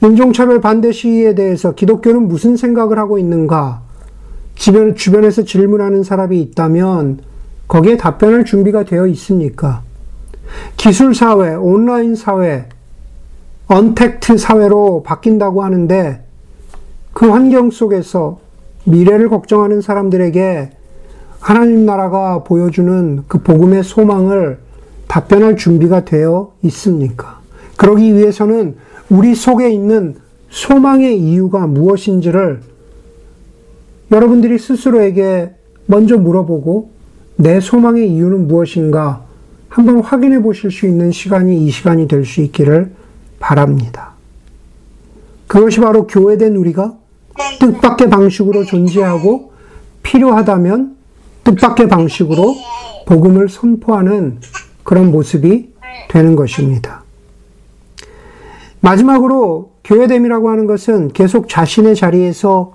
인종차별 0.02 0.60
반대 0.60 0.90
시위에 0.90 1.34
대해서 1.36 1.74
기독교는 1.74 2.26
무슨 2.26 2.56
생각을 2.56 2.98
하고 2.98 3.18
있는가? 3.18 3.82
주변, 4.56 4.96
주변에서 4.96 5.44
질문하는 5.44 6.02
사람이 6.02 6.40
있다면 6.40 7.20
거기에 7.68 7.96
답변할 7.96 8.44
준비가 8.44 8.84
되어 8.84 9.06
있습니까? 9.06 9.82
기술 10.76 11.14
사회, 11.14 11.54
온라인 11.54 12.16
사회, 12.16 12.68
언택트 13.68 14.38
사회로 14.38 15.04
바뀐다고 15.04 15.62
하는데 15.62 16.24
그그 17.12 17.30
환경 17.30 17.70
속에서 17.70 18.40
미래를 18.84 19.28
걱정하는 19.28 19.80
사람들에게 19.80 20.70
하나님 21.38 21.86
나라가 21.86 22.42
보여주는 22.42 23.22
그 23.28 23.38
복음의 23.38 23.84
소망을 23.84 24.58
답변할 25.06 25.56
준비가 25.56 26.04
되어 26.04 26.52
있습니까? 26.62 27.41
그러기 27.76 28.14
위해서는 28.14 28.76
우리 29.10 29.34
속에 29.34 29.70
있는 29.70 30.16
소망의 30.50 31.18
이유가 31.20 31.66
무엇인지를 31.66 32.60
여러분들이 34.10 34.58
스스로에게 34.58 35.52
먼저 35.86 36.16
물어보고 36.18 36.90
내 37.36 37.60
소망의 37.60 38.12
이유는 38.12 38.46
무엇인가 38.48 39.24
한번 39.68 40.00
확인해 40.00 40.42
보실 40.42 40.70
수 40.70 40.86
있는 40.86 41.10
시간이 41.12 41.64
이 41.66 41.70
시간이 41.70 42.06
될 42.08 42.24
수 42.26 42.42
있기를 42.42 42.92
바랍니다. 43.40 44.12
그것이 45.46 45.80
바로 45.80 46.06
교회된 46.06 46.56
우리가 46.56 46.94
뜻밖의 47.58 48.10
방식으로 48.10 48.64
존재하고 48.64 49.52
필요하다면 50.02 50.96
뜻밖의 51.44 51.88
방식으로 51.88 52.54
복음을 53.06 53.48
선포하는 53.48 54.38
그런 54.84 55.10
모습이 55.10 55.72
되는 56.08 56.36
것입니다. 56.36 57.01
마지막으로 58.82 59.72
교회됨이라고 59.84 60.50
하는 60.50 60.66
것은 60.66 61.08
계속 61.08 61.48
자신의 61.48 61.96
자리에서 61.96 62.74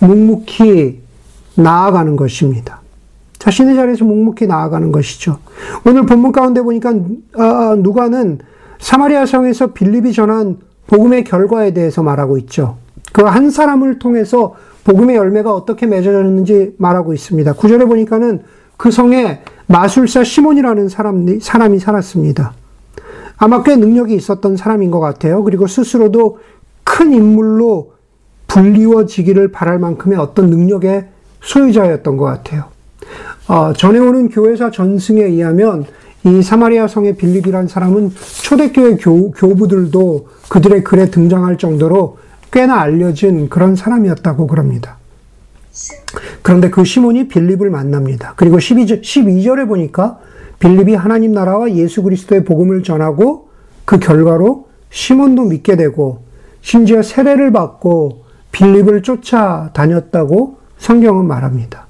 묵묵히 0.00 1.00
나아가는 1.54 2.14
것입니다. 2.16 2.80
자신의 3.38 3.76
자리에서 3.76 4.04
묵묵히 4.04 4.46
나아가는 4.46 4.92
것이죠. 4.92 5.38
오늘 5.86 6.06
본문 6.06 6.32
가운데 6.32 6.60
보니까 6.60 6.90
아, 7.36 7.42
아, 7.42 7.76
누가는 7.78 8.38
사마리아 8.78 9.26
성에서 9.26 9.68
빌립이 9.68 10.12
전한 10.12 10.58
복음의 10.88 11.24
결과에 11.24 11.72
대해서 11.72 12.02
말하고 12.02 12.36
있죠. 12.38 12.76
그 13.12 13.22
한 13.22 13.50
사람을 13.50 13.98
통해서 13.98 14.54
복음의 14.84 15.16
열매가 15.16 15.52
어떻게 15.52 15.86
맺어졌는지 15.86 16.74
말하고 16.78 17.14
있습니다. 17.14 17.52
구절에 17.54 17.84
보니까는 17.84 18.42
그 18.76 18.90
성에 18.90 19.42
마술사 19.66 20.24
시몬이라는 20.24 20.88
사람, 20.88 21.40
사람이 21.40 21.78
살았습니다. 21.78 22.54
아마 23.38 23.62
꽤 23.62 23.76
능력이 23.76 24.14
있었던 24.14 24.56
사람인 24.56 24.90
것 24.90 25.00
같아요. 25.00 25.44
그리고 25.44 25.66
스스로도 25.66 26.38
큰 26.84 27.12
인물로 27.12 27.92
불리워지기를 28.48 29.52
바랄 29.52 29.78
만큼의 29.78 30.18
어떤 30.18 30.50
능력의 30.50 31.06
소유자였던 31.40 32.16
것 32.16 32.24
같아요. 32.24 32.64
어, 33.46 33.72
전해오는 33.72 34.28
교회사 34.28 34.70
전승에 34.70 35.22
의하면 35.22 35.86
이 36.24 36.42
사마리아 36.42 36.88
성의 36.88 37.16
빌립이란 37.16 37.68
사람은 37.68 38.12
초대교회 38.42 38.96
교, 38.96 39.30
교부들도 39.30 40.28
그들의 40.48 40.82
글에 40.82 41.10
등장할 41.10 41.58
정도로 41.58 42.18
꽤나 42.50 42.80
알려진 42.80 43.48
그런 43.48 43.76
사람이었다고 43.76 44.46
그럽니다. 44.46 44.96
그런데 46.42 46.70
그 46.70 46.84
시몬이 46.84 47.28
빌립을 47.28 47.70
만납니다. 47.70 48.32
그리고 48.36 48.56
12절, 48.56 49.02
12절에 49.02 49.68
보니까 49.68 50.18
빌립이 50.60 50.94
하나님 50.94 51.32
나라와 51.32 51.70
예수 51.72 52.02
그리스도의 52.02 52.44
복음을 52.44 52.82
전하고 52.82 53.48
그 53.84 53.98
결과로 53.98 54.68
시몬도 54.90 55.44
믿게 55.44 55.76
되고 55.76 56.22
심지어 56.60 57.02
세례를 57.02 57.52
받고 57.52 58.24
빌립을 58.52 59.02
쫓아다녔다고 59.02 60.58
성경은 60.78 61.26
말합니다. 61.26 61.86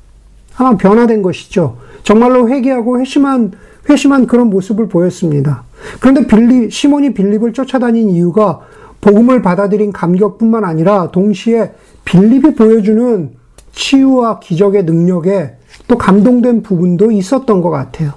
아마 0.56 0.76
변화된 0.76 1.22
것이죠. 1.22 1.78
정말로 2.02 2.48
회개하고 2.48 3.00
회심한 3.00 3.52
회심한 3.88 4.26
그런 4.26 4.50
모습을 4.50 4.88
보였습니다. 4.88 5.64
그런데 6.00 6.26
빌리 6.26 6.70
시몬이 6.70 7.14
빌립을 7.14 7.52
쫓아다닌 7.52 8.10
이유가 8.10 8.60
복음을 9.00 9.42
받아들인 9.42 9.92
감격뿐만 9.92 10.64
아니라 10.64 11.10
동시에 11.10 11.72
빌립이 12.04 12.54
보여주는 12.54 13.30
치유와 13.72 14.40
기적의 14.40 14.84
능력에 14.84 15.56
또 15.86 15.96
감동된 15.96 16.62
부분도 16.62 17.12
있었던 17.12 17.62
것 17.62 17.70
같아요. 17.70 18.14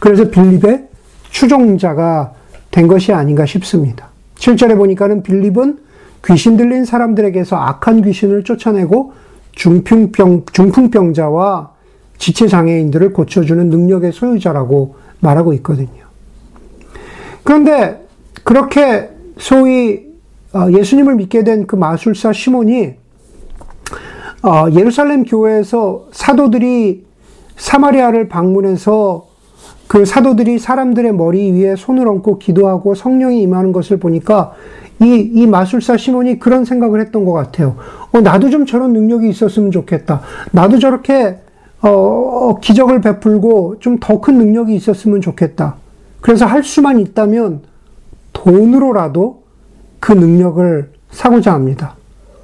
그래서 0.00 0.28
빌립의 0.30 0.88
추종자가 1.30 2.32
된 2.70 2.88
것이 2.88 3.12
아닌가 3.12 3.46
싶습니다. 3.46 4.08
7절에 4.36 4.76
보니까는 4.76 5.22
빌립은 5.22 5.78
귀신 6.26 6.56
들린 6.56 6.84
사람들에게서 6.84 7.56
악한 7.56 8.02
귀신을 8.02 8.44
쫓아내고 8.44 9.12
중풍병, 9.52 10.46
중풍병자와 10.52 11.70
지체장애인들을 12.18 13.12
고쳐주는 13.12 13.70
능력의 13.70 14.12
소유자라고 14.12 14.96
말하고 15.20 15.52
있거든요. 15.54 15.88
그런데 17.44 18.06
그렇게 18.44 19.10
소위 19.38 20.10
어, 20.52 20.66
예수님을 20.70 21.14
믿게 21.14 21.44
된 21.44 21.66
그 21.66 21.76
마술사 21.76 22.32
시몬이 22.32 22.94
어, 24.42 24.66
예루살렘 24.72 25.24
교회에서 25.24 26.08
사도들이 26.12 27.06
사마리아를 27.56 28.28
방문해서 28.28 29.29
그 29.90 30.04
사도들이 30.04 30.60
사람들의 30.60 31.12
머리 31.14 31.50
위에 31.50 31.74
손을 31.74 32.06
얹고 32.06 32.38
기도하고 32.38 32.94
성령이 32.94 33.42
임하는 33.42 33.72
것을 33.72 33.96
보니까 33.96 34.52
이, 35.00 35.16
이 35.34 35.48
마술사 35.48 35.96
시몬이 35.96 36.38
그런 36.38 36.64
생각을 36.64 37.00
했던 37.00 37.24
것 37.24 37.32
같아요. 37.32 37.74
어, 38.12 38.20
나도 38.20 38.50
좀 38.50 38.66
저런 38.66 38.92
능력이 38.92 39.28
있었으면 39.28 39.72
좋겠다. 39.72 40.20
나도 40.52 40.78
저렇게, 40.78 41.38
어, 41.80 41.88
어 41.88 42.58
기적을 42.60 43.00
베풀고 43.00 43.80
좀 43.80 43.98
더 43.98 44.20
큰 44.20 44.38
능력이 44.38 44.76
있었으면 44.76 45.20
좋겠다. 45.22 45.74
그래서 46.20 46.46
할 46.46 46.62
수만 46.62 47.00
있다면 47.00 47.62
돈으로라도 48.32 49.42
그 49.98 50.12
능력을 50.12 50.88
사고자 51.10 51.52
합니다. 51.52 51.96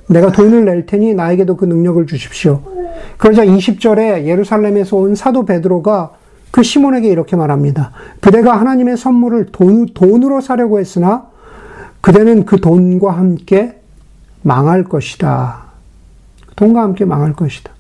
내가 0.09 0.33
돈을 0.33 0.65
낼 0.65 0.85
테니 0.85 1.15
나에게도 1.15 1.57
그 1.57 1.65
능력을 1.65 2.05
주십시오. 2.09 2.61
그러자 3.19 3.45
20절에 3.45 4.25
예루살렘에서 4.25 4.97
온 4.97 5.15
사도 5.15 5.45
베드로가 5.45 6.26
그 6.51 6.63
시몬에게 6.63 7.09
이렇게 7.09 7.37
말합니다. 7.37 7.93
그대가 8.21 8.59
하나님의 8.59 8.97
선물을 8.97 9.47
돈, 9.53 9.87
돈으로 9.93 10.41
사려고 10.41 10.79
했으나 10.79 11.27
그대는 12.01 12.47
그 12.47 12.61
돈과 12.61 13.13
함께 13.13 13.81
망할 14.43 14.85
것이다. 14.85 15.65
돈과 16.55 16.83
함께 16.83 17.05
망할 17.05 17.35
것이다. 17.35 17.73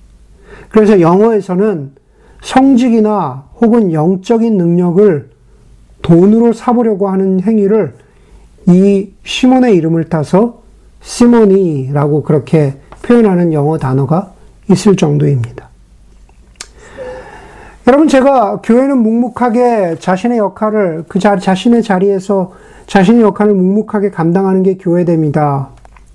그래서 0.68 1.00
영어에서는 1.00 1.92
성직이나 2.42 3.44
혹은 3.60 3.92
영적인 3.92 4.56
능력을 4.56 5.30
돈으로 6.02 6.52
사보려고 6.52 7.08
하는 7.08 7.40
행위를 7.40 7.94
이 8.68 9.10
시몬의 9.24 9.74
이름을 9.76 10.04
따서 10.04 10.62
시몬이라고 11.00 12.22
그렇게 12.24 12.74
표현하는 13.02 13.52
영어 13.52 13.78
단어가 13.78 14.32
있을 14.70 14.96
정도입니다. 14.96 15.55
여러분, 17.88 18.08
제가 18.08 18.62
교회는 18.62 18.98
묵묵하게 18.98 19.98
자신의 20.00 20.38
역할을 20.38 21.04
그 21.06 21.20
자, 21.20 21.38
자신의 21.38 21.84
자리에서 21.84 22.52
자신의 22.88 23.22
역할을 23.22 23.54
묵묵하게 23.54 24.10
감당하는 24.10 24.64
게 24.64 24.76
교회됩니다. 24.76 25.68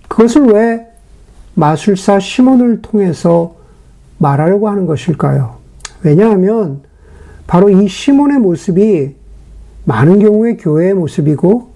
그것을 0.10 0.48
왜 0.48 0.88
마술사 1.54 2.20
시몬을 2.20 2.82
통해서 2.82 3.56
말하려고 4.18 4.68
하는 4.68 4.86
것일까요? 4.86 5.56
왜냐하면 6.04 6.82
바로 7.48 7.70
이 7.70 7.88
시몬의 7.88 8.40
모습이 8.40 9.16
많은 9.86 10.20
경우에 10.20 10.58
교회의 10.58 10.94
모습이고 10.94 11.70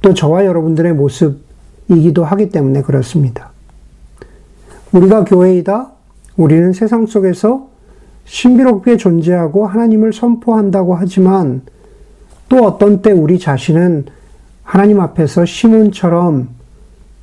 또 0.00 0.14
저와 0.14 0.46
여러분들의 0.46 0.94
모습이기도 0.94 2.24
하기 2.24 2.48
때문에 2.48 2.80
그렇습니다. 2.80 3.50
우리가 4.92 5.24
교회이다. 5.24 5.92
우리는 6.38 6.72
세상 6.72 7.04
속에서 7.04 7.69
신비롭게 8.30 8.96
존재하고 8.96 9.66
하나님을 9.66 10.12
선포한다고 10.12 10.94
하지만 10.94 11.62
또 12.48 12.64
어떤 12.64 13.02
때 13.02 13.10
우리 13.10 13.40
자신은 13.40 14.06
하나님 14.62 15.00
앞에서 15.00 15.44
시몬처럼 15.44 16.48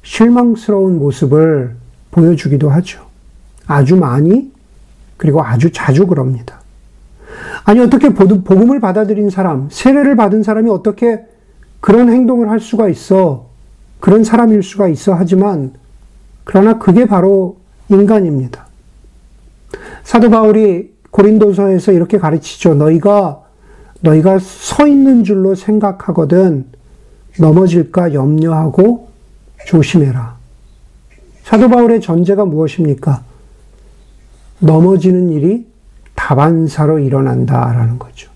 실망스러운 0.04 1.00
모습을 1.00 1.76
보여주기도 2.12 2.70
하죠. 2.70 3.06
아주 3.67 3.96
많이 3.96 4.52
그리고 5.15 5.41
아주 5.41 5.72
자주 5.72 6.06
그럽니다. 6.08 6.60
아니 7.63 7.80
어떻게 7.80 8.10
복음을 8.10 8.82
받아들인 8.82 9.30
사람, 9.30 9.70
세례를 9.72 10.17
받은 10.17 10.43
사람이 10.43 10.70
어떻게 10.70 11.26
그런 11.80 12.10
행동을 12.12 12.50
할 12.50 12.60
수가 12.60 12.89
있어? 12.89 13.48
그런 14.02 14.26
사람일 14.26 14.62
수가 14.62 14.89
있어 14.89 15.13
하지만 15.13 15.72
그러나 16.43 16.78
그게 16.78 17.06
바로 17.06 17.58
인간입니다. 17.88 18.67
사도 20.04 20.30
바울이 20.30 20.97
고린도서에서 21.12 21.91
이렇게 21.91 22.17
가르치죠. 22.17 22.76
너희가 22.76 23.41
너희가 24.02 24.39
서 24.39 24.88
있는 24.88 25.24
줄로 25.24 25.56
생각하거든 25.56 26.65
넘어질까 27.39 28.13
염려하고 28.13 29.08
조심해라. 29.65 30.38
사도 31.43 31.70
바울의 31.70 32.02
전제가 32.02 32.46
무엇입니까? 32.46 33.24
넘어지는 34.60 35.30
일이 35.30 35.65
다반사로 36.15 37.00
일어난다라는 37.00 38.00
거죠. 38.00 38.30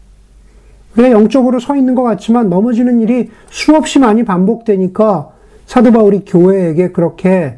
우리가 0.94 1.12
영적으로 1.12 1.60
서 1.60 1.76
있는 1.76 1.96
것 1.96 2.04
같지만 2.04 2.50
넘어지는 2.50 3.02
일이 3.02 3.30
수없이 3.50 4.00
많이 4.00 4.24
반복되니까 4.24 5.30
사도 5.66 5.92
바울이 5.92 6.24
교회에게 6.26 6.92
그렇게 6.92 7.58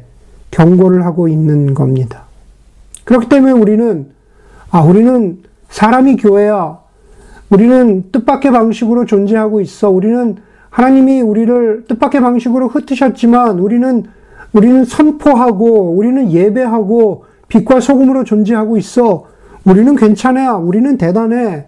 경고를 0.50 1.04
하고 1.04 1.28
있는 1.28 1.74
겁니다. 1.74 2.24
그렇기 3.04 3.28
때문에 3.28 3.52
우리는, 3.52 4.13
아, 4.74 4.80
우리는 4.80 5.38
사람이 5.68 6.16
교회야. 6.16 6.80
우리는 7.48 8.10
뜻밖의 8.10 8.50
방식으로 8.50 9.04
존재하고 9.04 9.60
있어. 9.60 9.88
우리는 9.88 10.38
하나님이 10.68 11.20
우리를 11.20 11.84
뜻밖의 11.86 12.20
방식으로 12.20 12.66
흩으셨지만 12.66 13.60
우리는 13.60 14.02
우리는 14.52 14.84
선포하고 14.84 15.92
우리는 15.92 16.28
예배하고 16.28 17.24
빛과 17.46 17.78
소금으로 17.78 18.24
존재하고 18.24 18.76
있어. 18.76 19.26
우리는 19.64 19.94
괜찮아. 19.94 20.56
우리는 20.56 20.98
대단해. 20.98 21.66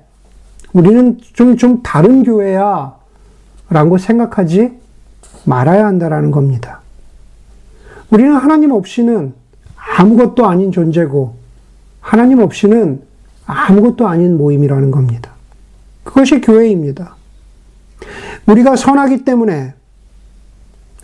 우리는 0.73 1.19
좀, 1.33 1.57
좀 1.57 1.85
다른 1.85 2.25
교회야. 2.25 2.93
라고 3.71 3.99
생각하지 3.99 4.73
말아야 5.45 5.87
한다라는 5.87 6.33
겁니다. 6.33 6.81
우리는 8.11 8.35
하나님 8.35 8.73
없이는 8.73 9.33
아무것도 9.97 10.45
아닌 10.45 10.73
존재고, 10.73 11.46
하나님 12.07 12.39
없이는 12.39 13.03
아무것도 13.47 14.07
아닌 14.07 14.39
모임이라는 14.39 14.93
겁니다. 14.93 15.33
그것이 16.05 16.41
교회입니다. 16.41 17.17
우리가 18.47 18.77
선하기 18.77 19.25
때문에 19.25 19.75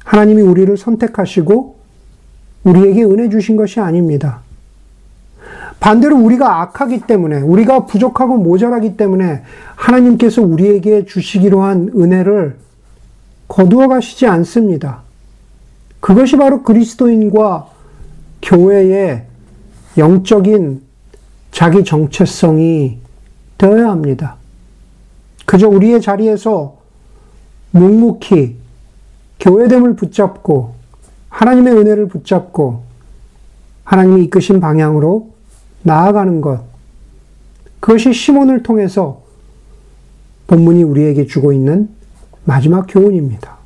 하나님이 0.04 0.42
우리를 0.42 0.76
선택하시고 0.76 1.76
우리에게 2.62 3.02
은혜 3.02 3.28
주신 3.28 3.56
것이 3.56 3.80
아닙니다. 3.80 4.42
반대로 5.80 6.16
우리가 6.18 6.62
악하기 6.62 7.00
때문에, 7.00 7.40
우리가 7.40 7.86
부족하고 7.86 8.36
모자라기 8.36 8.96
때문에 8.96 9.42
하나님께서 9.74 10.40
우리에게 10.40 11.06
주시기로 11.06 11.62
한 11.62 11.90
은혜를 11.96 12.58
거두어 13.48 13.88
가시지 13.88 14.28
않습니다. 14.28 15.02
그것이 15.98 16.36
바로 16.36 16.62
그리스도인과 16.62 17.66
교회의 18.40 19.24
영적인 19.98 20.91
자기 21.52 21.84
정체성이 21.84 22.98
되어야 23.58 23.90
합니다. 23.90 24.36
그저 25.46 25.68
우리의 25.68 26.00
자리에서 26.00 26.78
묵묵히 27.70 28.56
교회됨을 29.38 29.94
붙잡고 29.94 30.74
하나님의 31.28 31.74
은혜를 31.74 32.08
붙잡고 32.08 32.82
하나님이 33.84 34.24
이끄신 34.24 34.60
방향으로 34.60 35.30
나아가는 35.82 36.40
것. 36.40 36.64
그것이 37.80 38.12
시몬을 38.12 38.62
통해서 38.62 39.22
본문이 40.46 40.82
우리에게 40.82 41.26
주고 41.26 41.52
있는 41.52 41.88
마지막 42.44 42.86
교훈입니다. 42.88 43.56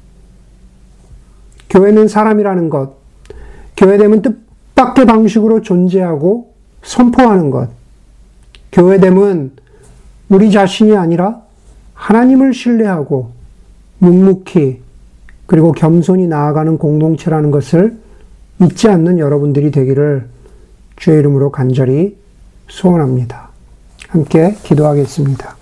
교회는 1.69 2.09
사람이라는 2.09 2.69
것, 2.69 2.95
교회됨은 3.77 4.23
뜻밖의 4.23 5.07
방식으로 5.07 5.63
존재하고 5.63 6.55
선포하는 6.83 7.51
것, 7.51 7.76
교회됨은 8.73 9.53
우리 10.29 10.51
자신이 10.51 10.97
아니라 10.97 11.41
하나님을 11.95 12.53
신뢰하고 12.53 13.31
묵묵히 13.99 14.81
그리고 15.47 15.73
겸손히 15.73 16.27
나아가는 16.27 16.77
공동체라는 16.77 17.51
것을 17.51 17.97
잊지 18.61 18.89
않는 18.89 19.19
여러분들이 19.19 19.71
되기를 19.71 20.29
주의 20.97 21.19
이름으로 21.19 21.53
간절히 21.53 22.17
소원합니다. 22.69 23.51
함께 24.09 24.57
기도하겠습니다. 24.63 25.56